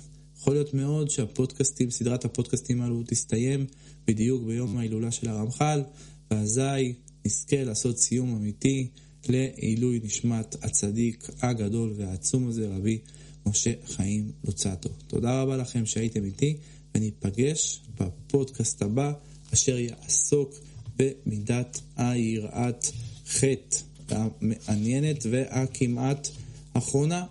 יכול 0.41 0.53
להיות 0.53 0.75
מאוד 0.75 1.11
שהפודקאסטים, 1.11 1.91
סדרת 1.91 2.25
הפודקאסטים 2.25 2.81
האלו 2.81 3.03
תסתיים 3.07 3.67
בדיוק 4.07 4.43
ביום 4.43 4.77
ההילולה 4.77 5.11
של 5.11 5.29
הרמח"ל, 5.29 5.83
ואזי 6.31 6.93
נזכה 7.25 7.65
לעשות 7.65 7.99
סיום 7.99 8.37
אמיתי 8.37 8.89
לעילוי 9.29 10.01
נשמת 10.05 10.65
הצדיק 10.65 11.31
הגדול 11.43 11.93
והעצום 11.97 12.49
הזה, 12.49 12.69
רבי 12.69 12.99
משה 13.47 13.73
חיים 13.87 14.33
לוצטו. 14.45 14.89
תודה 15.07 15.43
רבה 15.43 15.57
לכם 15.57 15.87
שהייתם 15.87 16.25
איתי, 16.25 16.57
וניפגש 16.95 17.81
בפודקאסט 18.01 18.83
הבא, 18.83 19.13
אשר 19.55 19.79
יעסוק 19.79 20.55
במידת 20.97 21.81
היראת 21.97 22.87
חטא 23.27 23.77
המעניינת 24.09 25.27
והכמעט 25.31 26.29
אחרונה. 26.73 27.25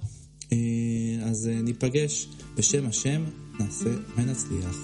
אה, 0.52 0.58
אז 1.24 1.48
אה, 1.48 1.62
ניפגש 1.62 2.28
בשם 2.58 2.88
השם, 2.90 3.22
נעשה 3.60 3.90
ונצליח. 4.16 4.76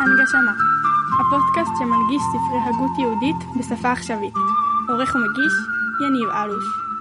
הנגשמה 0.00 0.52
הפודקאסט 1.20 1.70
שמנגיש 1.78 2.22
ספרי 2.32 2.60
הגות 2.64 2.98
יהודית 2.98 3.36
בשפה 3.58 3.92
עכשווית 3.92 4.34
עורך 4.88 5.14
ומגיש 5.14 5.52
יניב 6.06 6.28
אלוש 6.28 6.91